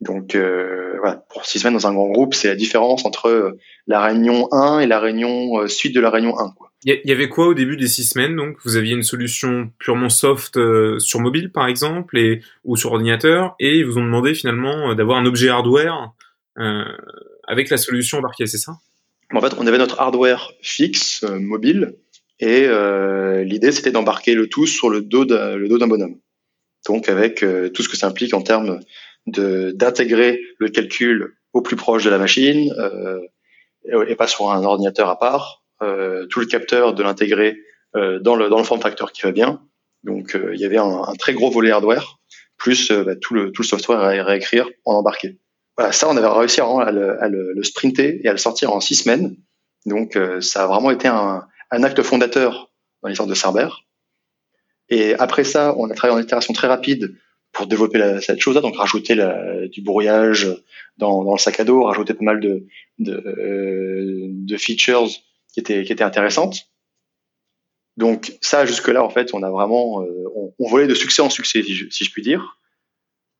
Donc 0.00 0.34
euh, 0.34 0.94
voilà, 1.00 1.24
pour 1.28 1.44
six 1.44 1.58
semaines 1.58 1.74
dans 1.74 1.86
un 1.86 1.92
grand 1.92 2.08
groupe, 2.08 2.34
c'est 2.34 2.48
la 2.48 2.54
différence 2.54 3.04
entre 3.04 3.26
euh, 3.26 3.58
la 3.88 4.00
réunion 4.00 4.48
1 4.52 4.80
et 4.80 4.86
la 4.86 5.00
réunion 5.00 5.60
euh, 5.60 5.66
suite 5.66 5.94
de 5.94 6.00
la 6.00 6.10
réunion 6.10 6.38
1. 6.38 6.54
Il 6.84 7.00
y 7.04 7.10
avait 7.10 7.28
quoi 7.28 7.48
au 7.48 7.54
début 7.54 7.76
des 7.76 7.88
six 7.88 8.04
semaines 8.04 8.36
Donc? 8.36 8.56
Vous 8.64 8.76
aviez 8.76 8.94
une 8.94 9.02
solution 9.02 9.72
purement 9.78 10.08
soft 10.08 10.58
sur 11.00 11.18
mobile 11.18 11.50
par 11.50 11.66
exemple 11.66 12.16
et 12.16 12.40
ou 12.62 12.76
sur 12.76 12.92
ordinateur 12.92 13.56
et 13.58 13.78
ils 13.78 13.84
vous 13.84 13.98
ont 13.98 14.04
demandé 14.04 14.32
finalement 14.32 14.94
d'avoir 14.94 15.18
un 15.18 15.26
objet 15.26 15.48
hardware 15.48 16.12
avec 17.48 17.68
la 17.68 17.78
solution 17.78 18.18
embarquée, 18.18 18.46
c'est 18.46 18.58
ça? 18.58 18.74
En 19.34 19.40
fait, 19.40 19.54
on 19.58 19.66
avait 19.66 19.78
notre 19.78 20.00
hardware 20.00 20.52
fixe 20.62 21.24
mobile 21.24 21.96
et 22.38 22.68
l'idée 23.44 23.72
c'était 23.72 23.90
d'embarquer 23.90 24.36
le 24.36 24.48
tout 24.48 24.68
sur 24.68 24.88
le 24.88 25.02
dos 25.02 25.24
d'un 25.24 25.88
bonhomme. 25.88 26.20
Donc 26.86 27.08
avec 27.08 27.44
tout 27.74 27.82
ce 27.82 27.88
que 27.88 27.96
ça 27.96 28.06
implique 28.06 28.34
en 28.34 28.42
termes 28.42 28.78
d'intégrer 29.26 30.40
le 30.58 30.68
calcul 30.68 31.34
au 31.52 31.60
plus 31.60 31.76
proche 31.76 32.04
de 32.04 32.10
la 32.10 32.18
machine 32.18 32.72
euh, 32.78 33.20
et, 34.06 34.16
pas 34.16 34.26
sur 34.26 34.50
un 34.50 34.62
ordinateur 34.64 35.08
à 35.08 35.18
part. 35.18 35.62
Euh, 35.82 36.26
tout 36.26 36.40
le 36.40 36.46
capteur 36.46 36.94
de 36.94 37.02
l'intégrer 37.02 37.56
euh, 37.94 38.18
dans 38.18 38.34
le 38.34 38.48
dans 38.48 38.58
le 38.58 38.64
form 38.64 38.80
factor 38.80 39.12
qui 39.12 39.22
va 39.22 39.32
bien. 39.32 39.62
Donc 40.02 40.34
euh, 40.34 40.50
il 40.54 40.60
y 40.60 40.64
avait 40.64 40.78
un, 40.78 41.02
un, 41.06 41.14
très 41.14 41.34
gros 41.34 41.50
volet 41.50 41.70
hardware 41.70 42.18
plus 42.56 42.90
bah, 42.90 43.14
tout 43.14 43.34
le 43.34 43.52
tout 43.52 43.62
le 43.62 43.66
software 43.68 44.00
à 44.00 44.08
réécrire 44.24 44.68
en 44.84 44.94
embarqué. 44.94 45.38
Voilà, 45.76 45.92
ça 45.92 46.08
on 46.08 46.16
avait 46.16 46.26
réussi 46.26 46.60
à, 46.60 46.90
le, 46.90 47.22
à 47.22 47.28
le, 47.28 47.52
le, 47.52 47.62
sprinter 47.62 48.20
et 48.24 48.28
à 48.28 48.32
le 48.32 48.38
sortir 48.38 48.72
en 48.72 48.80
six 48.80 48.96
semaines. 48.96 49.36
Donc 49.86 50.16
euh, 50.16 50.40
ça 50.40 50.64
a 50.64 50.66
vraiment 50.66 50.90
été 50.90 51.06
un, 51.06 51.46
un 51.70 51.82
acte 51.84 52.02
fondateur 52.02 52.72
dans 53.02 53.08
l'histoire 53.08 53.28
de 53.28 53.34
Cerber. 53.34 53.68
Et 54.88 55.14
après 55.14 55.44
ça, 55.44 55.74
on 55.76 55.88
a 55.88 55.94
travaillé 55.94 56.18
en 56.18 56.22
itération 56.22 56.52
très 56.52 56.66
rapide 56.66 57.14
pour 57.52 57.66
développer 57.66 57.98
la, 57.98 58.20
cette 58.20 58.40
chose-là, 58.40 58.60
donc 58.60 58.76
rajouter 58.76 59.14
la, 59.14 59.66
du 59.68 59.82
brouillage 59.82 60.48
dans, 60.96 61.24
dans, 61.24 61.32
le 61.32 61.38
sac 61.38 61.60
à 61.60 61.64
dos, 61.64 61.84
rajouter 61.84 62.14
pas 62.14 62.24
mal 62.24 62.40
de, 62.40 62.66
de, 62.98 63.12
euh, 63.12 64.28
de 64.30 64.56
features 64.56 65.08
qui 65.52 65.60
étaient, 65.60 65.84
qui 65.84 65.92
étaient 65.92 66.04
intéressantes. 66.04 66.68
Donc 67.96 68.32
ça, 68.40 68.64
jusque-là, 68.64 69.02
en 69.02 69.10
fait, 69.10 69.34
on 69.34 69.42
a 69.42 69.50
vraiment, 69.50 70.02
euh, 70.02 70.52
on, 70.58 70.68
volait 70.68 70.86
de 70.86 70.94
succès 70.94 71.22
en 71.22 71.30
succès, 71.30 71.62
si 71.62 71.74
je, 71.74 72.10
puis 72.12 72.22
dire, 72.22 72.58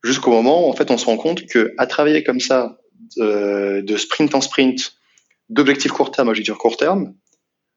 jusqu'au 0.03 0.31
moment 0.31 0.67
où, 0.67 0.71
en 0.71 0.73
fait, 0.73 0.91
on 0.91 0.99
se 0.99 1.07
rend 1.07 1.17
compte 1.17 1.47
que 1.47 1.75
à 1.79 1.87
travailler 1.87 2.25
comme 2.25 2.41
ça, 2.41 2.79
de, 3.17 3.83
de 3.83 3.97
sprint 3.97 4.35
en 4.35 4.41
sprint, 4.41 4.95
d'objectifs 5.49 5.93
court 5.93 6.11
terme 6.11 6.31
à 6.31 6.55
court 6.55 6.77
terme, 6.77 7.15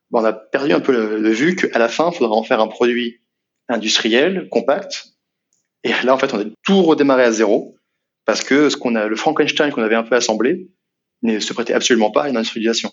ben, 0.10 0.20
on 0.20 0.26
a 0.26 0.34
perdu 0.34 0.74
un 0.74 0.80
peu 0.80 0.94
de 0.94 1.30
vue 1.30 1.56
qu'à 1.56 1.80
la 1.80 1.88
fin, 1.88 2.10
il 2.12 2.17
faudra 2.17 2.36
en 2.36 2.44
faire 2.44 2.60
un 2.60 2.67
produit 2.67 3.22
industriel, 3.70 4.50
compact, 4.50 5.13
et 5.84 5.94
là, 6.04 6.13
en 6.13 6.17
fait, 6.17 6.34
on 6.34 6.39
a 6.39 6.46
tout 6.63 6.84
redémarré 6.84 7.24
à 7.24 7.32
zéro 7.32 7.76
parce 8.26 8.44
que 8.44 8.70
ce 8.70 8.78
qu'on 8.78 8.96
a, 8.96 9.08
le 9.08 9.15
Frankenstein 9.15 9.72
qu'on 9.72 9.82
avait 9.82 9.96
un 9.96 10.04
peu 10.04 10.15
assemblé 10.15 10.70
ne 11.24 11.39
se 11.39 11.54
prêtait 11.54 11.74
absolument 11.74 12.12
pas 12.12 12.24
à 12.24 12.30
une 12.30 12.38
industrialisation 12.38 12.91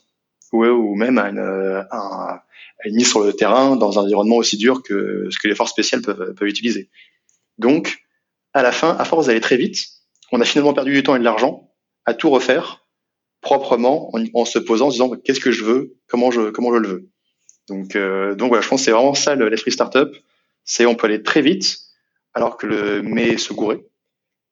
ou, 0.52 0.94
même 0.94 1.18
à 1.18 1.28
une, 1.28 1.38
à, 1.38 1.86
à 1.90 2.44
une, 2.86 2.96
mise 2.96 3.08
sur 3.08 3.20
le 3.20 3.32
terrain 3.34 3.76
dans 3.76 3.98
un 3.98 4.02
environnement 4.02 4.36
aussi 4.36 4.56
dur 4.56 4.82
que 4.82 5.28
ce 5.30 5.38
que 5.38 5.48
les 5.48 5.54
forces 5.54 5.72
spéciales 5.72 6.00
peuvent, 6.00 6.34
peuvent 6.34 6.48
utiliser. 6.48 6.88
Donc, 7.58 7.98
à 8.54 8.62
la 8.62 8.72
fin, 8.72 8.96
à 8.96 9.04
force 9.04 9.26
d'aller 9.26 9.40
très 9.40 9.56
vite, 9.56 9.86
on 10.32 10.40
a 10.40 10.44
finalement 10.44 10.72
perdu 10.72 10.92
du 10.92 11.02
temps 11.02 11.16
et 11.16 11.18
de 11.18 11.24
l'argent 11.24 11.70
à 12.06 12.14
tout 12.14 12.30
refaire 12.30 12.86
proprement 13.40 14.10
en, 14.34 14.44
se 14.44 14.58
posant 14.58 14.86
en 14.86 14.90
se 14.90 14.94
disant 14.94 15.10
qu'est-ce 15.10 15.40
que 15.40 15.52
je 15.52 15.64
veux, 15.64 15.96
comment 16.06 16.30
je, 16.30 16.50
comment 16.50 16.72
je 16.72 16.78
le 16.78 16.88
veux. 16.88 17.08
Donc, 17.68 17.94
euh, 17.94 18.34
donc 18.34 18.48
voilà, 18.48 18.62
je 18.62 18.68
pense 18.68 18.80
que 18.80 18.84
c'est 18.86 18.90
vraiment 18.90 19.14
ça 19.14 19.34
l'esprit 19.34 19.70
startup, 19.70 20.08
c'est 20.64 20.86
on 20.86 20.94
peut 20.94 21.06
aller 21.06 21.22
très 21.22 21.42
vite 21.42 21.76
alors 22.34 22.56
que 22.56 22.66
le 22.66 23.02
mais 23.02 23.38
se 23.38 23.52
gourait. 23.52 23.84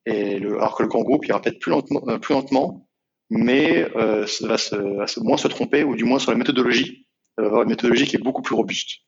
Et 0.05 0.37
alors 0.37 0.75
que 0.75 0.83
le 0.83 0.89
grand 0.89 1.03
groupe 1.03 1.25
ira 1.25 1.41
peut-être 1.41 1.59
plus 1.59 1.71
lentement, 1.71 2.01
euh, 2.07 2.17
plus 2.17 2.33
lentement, 2.33 2.89
mais 3.29 3.89
euh, 3.95 4.25
va, 4.41 4.57
se, 4.57 4.75
va 4.75 5.07
se, 5.07 5.19
moins 5.19 5.37
se 5.37 5.47
tromper, 5.47 5.83
ou 5.83 5.95
du 5.95 6.05
moins 6.05 6.19
sur 6.19 6.31
la 6.31 6.37
méthodologie, 6.37 7.07
va 7.37 7.45
avoir 7.45 7.63
une 7.63 7.69
méthodologie 7.69 8.07
qui 8.07 8.15
est 8.15 8.23
beaucoup 8.23 8.41
plus 8.41 8.55
robuste. 8.55 9.01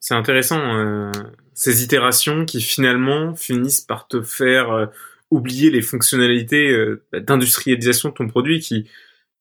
C'est 0.00 0.14
intéressant, 0.14 0.58
euh, 0.58 1.12
ces 1.52 1.84
itérations 1.84 2.46
qui 2.46 2.62
finalement 2.62 3.36
finissent 3.36 3.82
par 3.82 4.08
te 4.08 4.22
faire 4.22 4.70
euh, 4.70 4.86
oublier 5.30 5.70
les 5.70 5.82
fonctionnalités 5.82 6.70
euh, 6.70 7.04
d'industrialisation 7.12 8.08
de 8.08 8.14
ton 8.14 8.26
produit, 8.26 8.60
qui, 8.60 8.88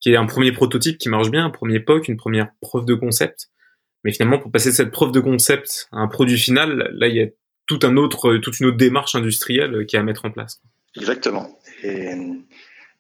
qui 0.01 0.12
est 0.12 0.17
un 0.17 0.25
premier 0.25 0.51
prototype 0.51 0.97
qui 0.97 1.08
marche 1.08 1.32
bien, 1.32 1.45
un 1.45 1.49
premier 1.49 1.79
POC, 1.79 2.10
une 2.10 2.17
première 2.17 2.51
preuve 2.60 2.86
de 2.86 2.93
concept. 2.93 3.49
Mais 4.03 4.12
finalement, 4.12 4.38
pour 4.38 4.51
passer 4.51 4.73
cette 4.73 4.91
preuve 4.91 5.13
de 5.13 5.21
concept 5.21 5.88
à 5.93 5.99
un 5.99 6.08
produit 6.08 6.38
final, 6.38 6.89
là, 6.93 7.08
il 7.08 7.15
y 7.15 7.21
a 7.21 7.27
tout 7.69 7.79
un 7.84 7.97
autre, 7.97 8.38
toute 8.38 8.60
une 8.60 8.65
autre 8.65 8.77
démarche 8.77 9.13
industrielle 9.13 9.86
qui 9.86 9.95
est 9.95 9.99
à 9.99 10.03
mettre 10.03 10.25
en 10.25 10.32
place. 10.32 10.60
Exactement. 10.97 11.60
Et, 11.84 12.15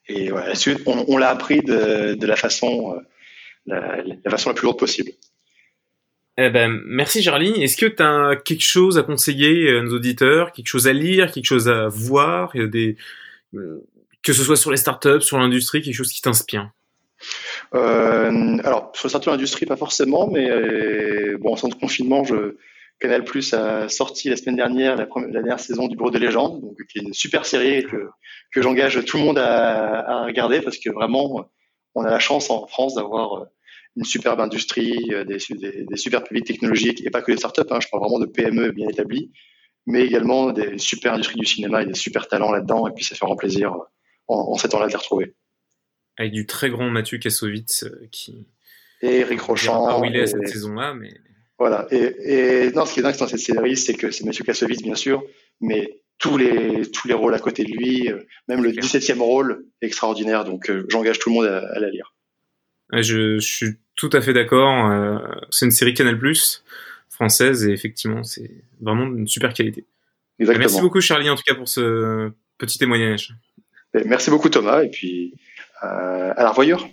et 0.07 0.29
voilà, 0.29 0.53
on, 0.85 1.05
on 1.07 1.17
l'a 1.17 1.29
appris 1.29 1.61
de, 1.61 2.13
de, 2.13 2.27
la 2.27 2.35
façon, 2.35 2.95
euh, 2.95 2.99
la, 3.65 3.97
la, 4.03 4.31
façon 4.31 4.51
la 4.51 4.53
plus 4.53 4.65
lourde 4.65 4.77
possible. 4.77 5.11
Eh 6.37 6.51
ben, 6.51 6.79
merci 6.85 7.23
Charlie. 7.23 7.63
Est-ce 7.63 7.77
que 7.77 7.87
tu 7.87 8.03
as 8.03 8.35
quelque 8.45 8.63
chose 8.63 8.99
à 8.99 9.03
conseiller 9.03 9.75
à 9.75 9.81
nos 9.81 9.95
auditeurs, 9.95 10.51
quelque 10.51 10.67
chose 10.67 10.87
à 10.87 10.93
lire, 10.93 11.31
quelque 11.31 11.47
chose 11.47 11.67
à 11.67 11.87
voir, 11.87 12.53
des, 12.53 12.95
que 14.21 14.33
ce 14.33 14.43
soit 14.43 14.55
sur 14.55 14.69
les 14.69 14.77
startups, 14.77 15.21
sur 15.21 15.39
l'industrie, 15.39 15.81
quelque 15.81 15.95
chose 15.95 16.11
qui 16.11 16.21
t'inspire? 16.21 16.69
Euh, 17.73 18.57
alors, 18.63 18.91
sur 18.93 19.07
les 19.07 19.09
startups 19.09 19.29
l'industrie, 19.29 19.65
pas 19.65 19.77
forcément, 19.77 20.29
mais 20.29 20.47
euh, 20.47 21.37
bon, 21.39 21.53
en 21.53 21.55
centre 21.55 21.75
de 21.75 21.81
confinement, 21.81 22.23
je, 22.23 22.55
Canal 22.99 23.23
Plus 23.23 23.53
a 23.53 23.87
sorti 23.89 24.29
la 24.29 24.35
semaine 24.35 24.55
dernière 24.55 24.95
la, 24.95 25.05
première, 25.05 25.29
la 25.29 25.41
dernière 25.41 25.59
saison 25.59 25.87
du 25.87 25.95
Bureau 25.95 26.11
des 26.11 26.19
légendes, 26.19 26.61
donc 26.61 26.77
qui 26.87 26.99
est 26.99 27.01
une 27.01 27.13
super 27.13 27.45
série 27.45 27.83
que, 27.83 28.09
que 28.51 28.61
j'engage 28.61 29.03
tout 29.05 29.17
le 29.17 29.23
monde 29.23 29.37
à, 29.37 29.99
à, 29.99 30.25
regarder 30.25 30.61
parce 30.61 30.77
que 30.77 30.89
vraiment, 30.89 31.49
on 31.95 32.03
a 32.03 32.09
la 32.09 32.19
chance 32.19 32.49
en 32.49 32.67
France 32.67 32.95
d'avoir 32.95 33.47
une 33.95 34.03
superbe 34.03 34.39
industrie, 34.39 35.09
des, 35.27 35.37
des, 35.49 35.85
des 35.85 35.97
super 35.97 36.23
publics 36.23 36.45
technologiques 36.45 37.05
et 37.05 37.09
pas 37.09 37.21
que 37.21 37.31
des 37.31 37.37
startups. 37.37 37.61
Hein, 37.69 37.79
je 37.81 37.87
parle 37.89 38.03
vraiment 38.03 38.19
de 38.19 38.25
PME 38.25 38.71
bien 38.71 38.87
établies, 38.87 39.31
mais 39.85 40.05
également 40.05 40.51
des 40.51 40.77
super 40.77 41.13
industries 41.13 41.39
du 41.39 41.45
cinéma 41.45 41.83
et 41.83 41.85
des 41.85 41.95
super 41.95 42.27
talents 42.27 42.51
là-dedans. 42.51 42.87
Et 42.87 42.91
puis 42.91 43.03
ça 43.03 43.15
fait 43.15 43.25
vraiment 43.25 43.37
plaisir 43.37 43.73
en, 44.27 44.35
en 44.35 44.55
ces 44.55 44.69
temps-là 44.69 44.87
de 44.87 44.91
les 44.91 44.97
retrouver. 44.97 45.33
Avec 46.17 46.33
du 46.33 46.45
très 46.45 46.69
grand 46.69 46.89
Mathieu 46.89 47.17
Kassovitz 47.17 47.83
euh, 47.83 48.07
qui 48.11 48.45
et 49.01 49.19
Eric 49.19 49.41
Rochant. 49.41 49.87
Ah 49.87 49.99
oui, 49.99 50.09
il 50.11 50.17
est 50.17 50.27
cette 50.27 50.47
saison-là, 50.47 50.93
mais 50.93 51.13
voilà. 51.59 51.87
Et, 51.91 52.65
et 52.65 52.71
non, 52.71 52.85
ce 52.85 52.93
qui 52.93 53.01
est 53.01 53.03
dingue 53.03 53.17
dans 53.17 53.27
cette 53.27 53.39
série, 53.39 53.75
c'est 53.75 53.93
que 53.93 54.11
c'est 54.11 54.25
Monsieur 54.25 54.45
Kassovitz, 54.45 54.81
bien 54.81 54.95
sûr, 54.95 55.23
mais 55.59 55.99
tous 56.17 56.37
les 56.37 56.89
tous 56.89 57.07
les 57.07 57.13
rôles 57.13 57.33
à 57.33 57.39
côté 57.39 57.65
de 57.65 57.71
lui, 57.71 58.09
euh, 58.09 58.19
même 58.47 58.63
le 58.63 58.71
17e 58.71 59.19
rôle 59.19 59.65
extraordinaire. 59.81 60.45
Donc, 60.45 60.69
euh, 60.69 60.85
j'engage 60.89 61.19
tout 61.19 61.29
le 61.29 61.35
monde 61.35 61.45
à, 61.45 61.57
à 61.57 61.79
la 61.79 61.89
lire. 61.89 62.13
Je, 62.93 63.39
je, 63.39 63.47
suis 63.47 63.77
tout 63.95 64.09
à 64.13 64.21
fait 64.21 64.33
d'accord. 64.33 64.89
Euh, 64.89 65.17
c'est 65.49 65.65
une 65.65 65.71
série 65.71 65.93
Canal 65.93 66.17
Plus 66.17 66.63
française 67.09 67.67
et 67.67 67.71
effectivement, 67.71 68.23
c'est 68.23 68.51
vraiment 68.79 69.05
une 69.05 69.27
super 69.27 69.53
qualité. 69.53 69.85
Exactement. 70.39 70.63
Merci 70.63 70.81
beaucoup, 70.81 71.01
Charlie, 71.01 71.29
en 71.29 71.35
tout 71.35 71.43
cas, 71.45 71.55
pour 71.55 71.67
ce 71.67 72.31
petit 72.57 72.77
témoignage. 72.77 73.33
Merci 74.05 74.29
beaucoup, 74.29 74.49
Thomas, 74.49 74.83
et 74.83 74.89
puis 74.89 75.33
à 75.81 76.35
la 76.37 76.49
revoyure. 76.49 76.87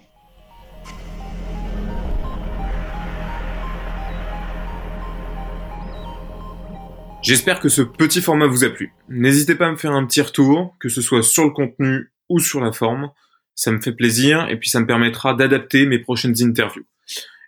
J'espère 7.27 7.59
que 7.59 7.69
ce 7.69 7.83
petit 7.83 8.21
format 8.21 8.47
vous 8.47 8.62
a 8.62 8.69
plu. 8.69 8.93
N'hésitez 9.09 9.57
pas 9.57 9.67
à 9.67 9.73
me 9.73 9.77
faire 9.77 9.91
un 9.91 10.07
petit 10.07 10.23
retour, 10.23 10.77
que 10.79 10.89
ce 10.89 11.03
soit 11.03 11.25
sur 11.25 11.43
le 11.43 11.51
contenu 11.51 12.12
ou 12.29 12.39
sur 12.39 12.61
la 12.61 12.71
forme. 12.71 13.11
Ça 13.57 13.73
me 13.73 13.81
fait 13.81 13.91
plaisir 13.91 14.49
et 14.49 14.57
puis 14.61 14.71
ça 14.71 14.79
me 14.79 14.87
permettra 14.87 15.35
d'adapter 15.35 15.87
mes 15.87 15.99
prochaines 15.99 16.41
interviews. 16.41 16.87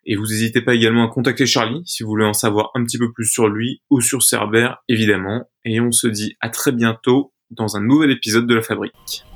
Et 0.05 0.17
vous 0.17 0.27
n'hésitez 0.27 0.63
pas 0.63 0.75
également 0.75 1.09
à 1.09 1.13
contacter 1.13 1.47
Charlie 1.47 1.83
si 1.85 2.03
vous 2.03 2.09
voulez 2.09 2.25
en 2.25 2.33
savoir 2.33 2.73
un 2.75 2.83
petit 2.83 2.99
peu 2.99 3.13
plus 3.13 3.27
sur 3.27 3.47
lui 3.47 3.81
ou 3.89 4.01
sur 4.01 4.25
Cerber, 4.25 4.71
évidemment. 4.89 5.49
Et 5.65 5.81
on 5.81 5.93
se 5.93 6.09
dit 6.09 6.37
à 6.41 6.49
très 6.49 6.73
bientôt 6.73 7.33
dans 7.53 7.77
un 7.77 7.81
nouvel 7.81 8.11
épisode 8.11 8.49
de 8.49 8.57
La 8.57 8.63
Fabrique. 8.63 9.28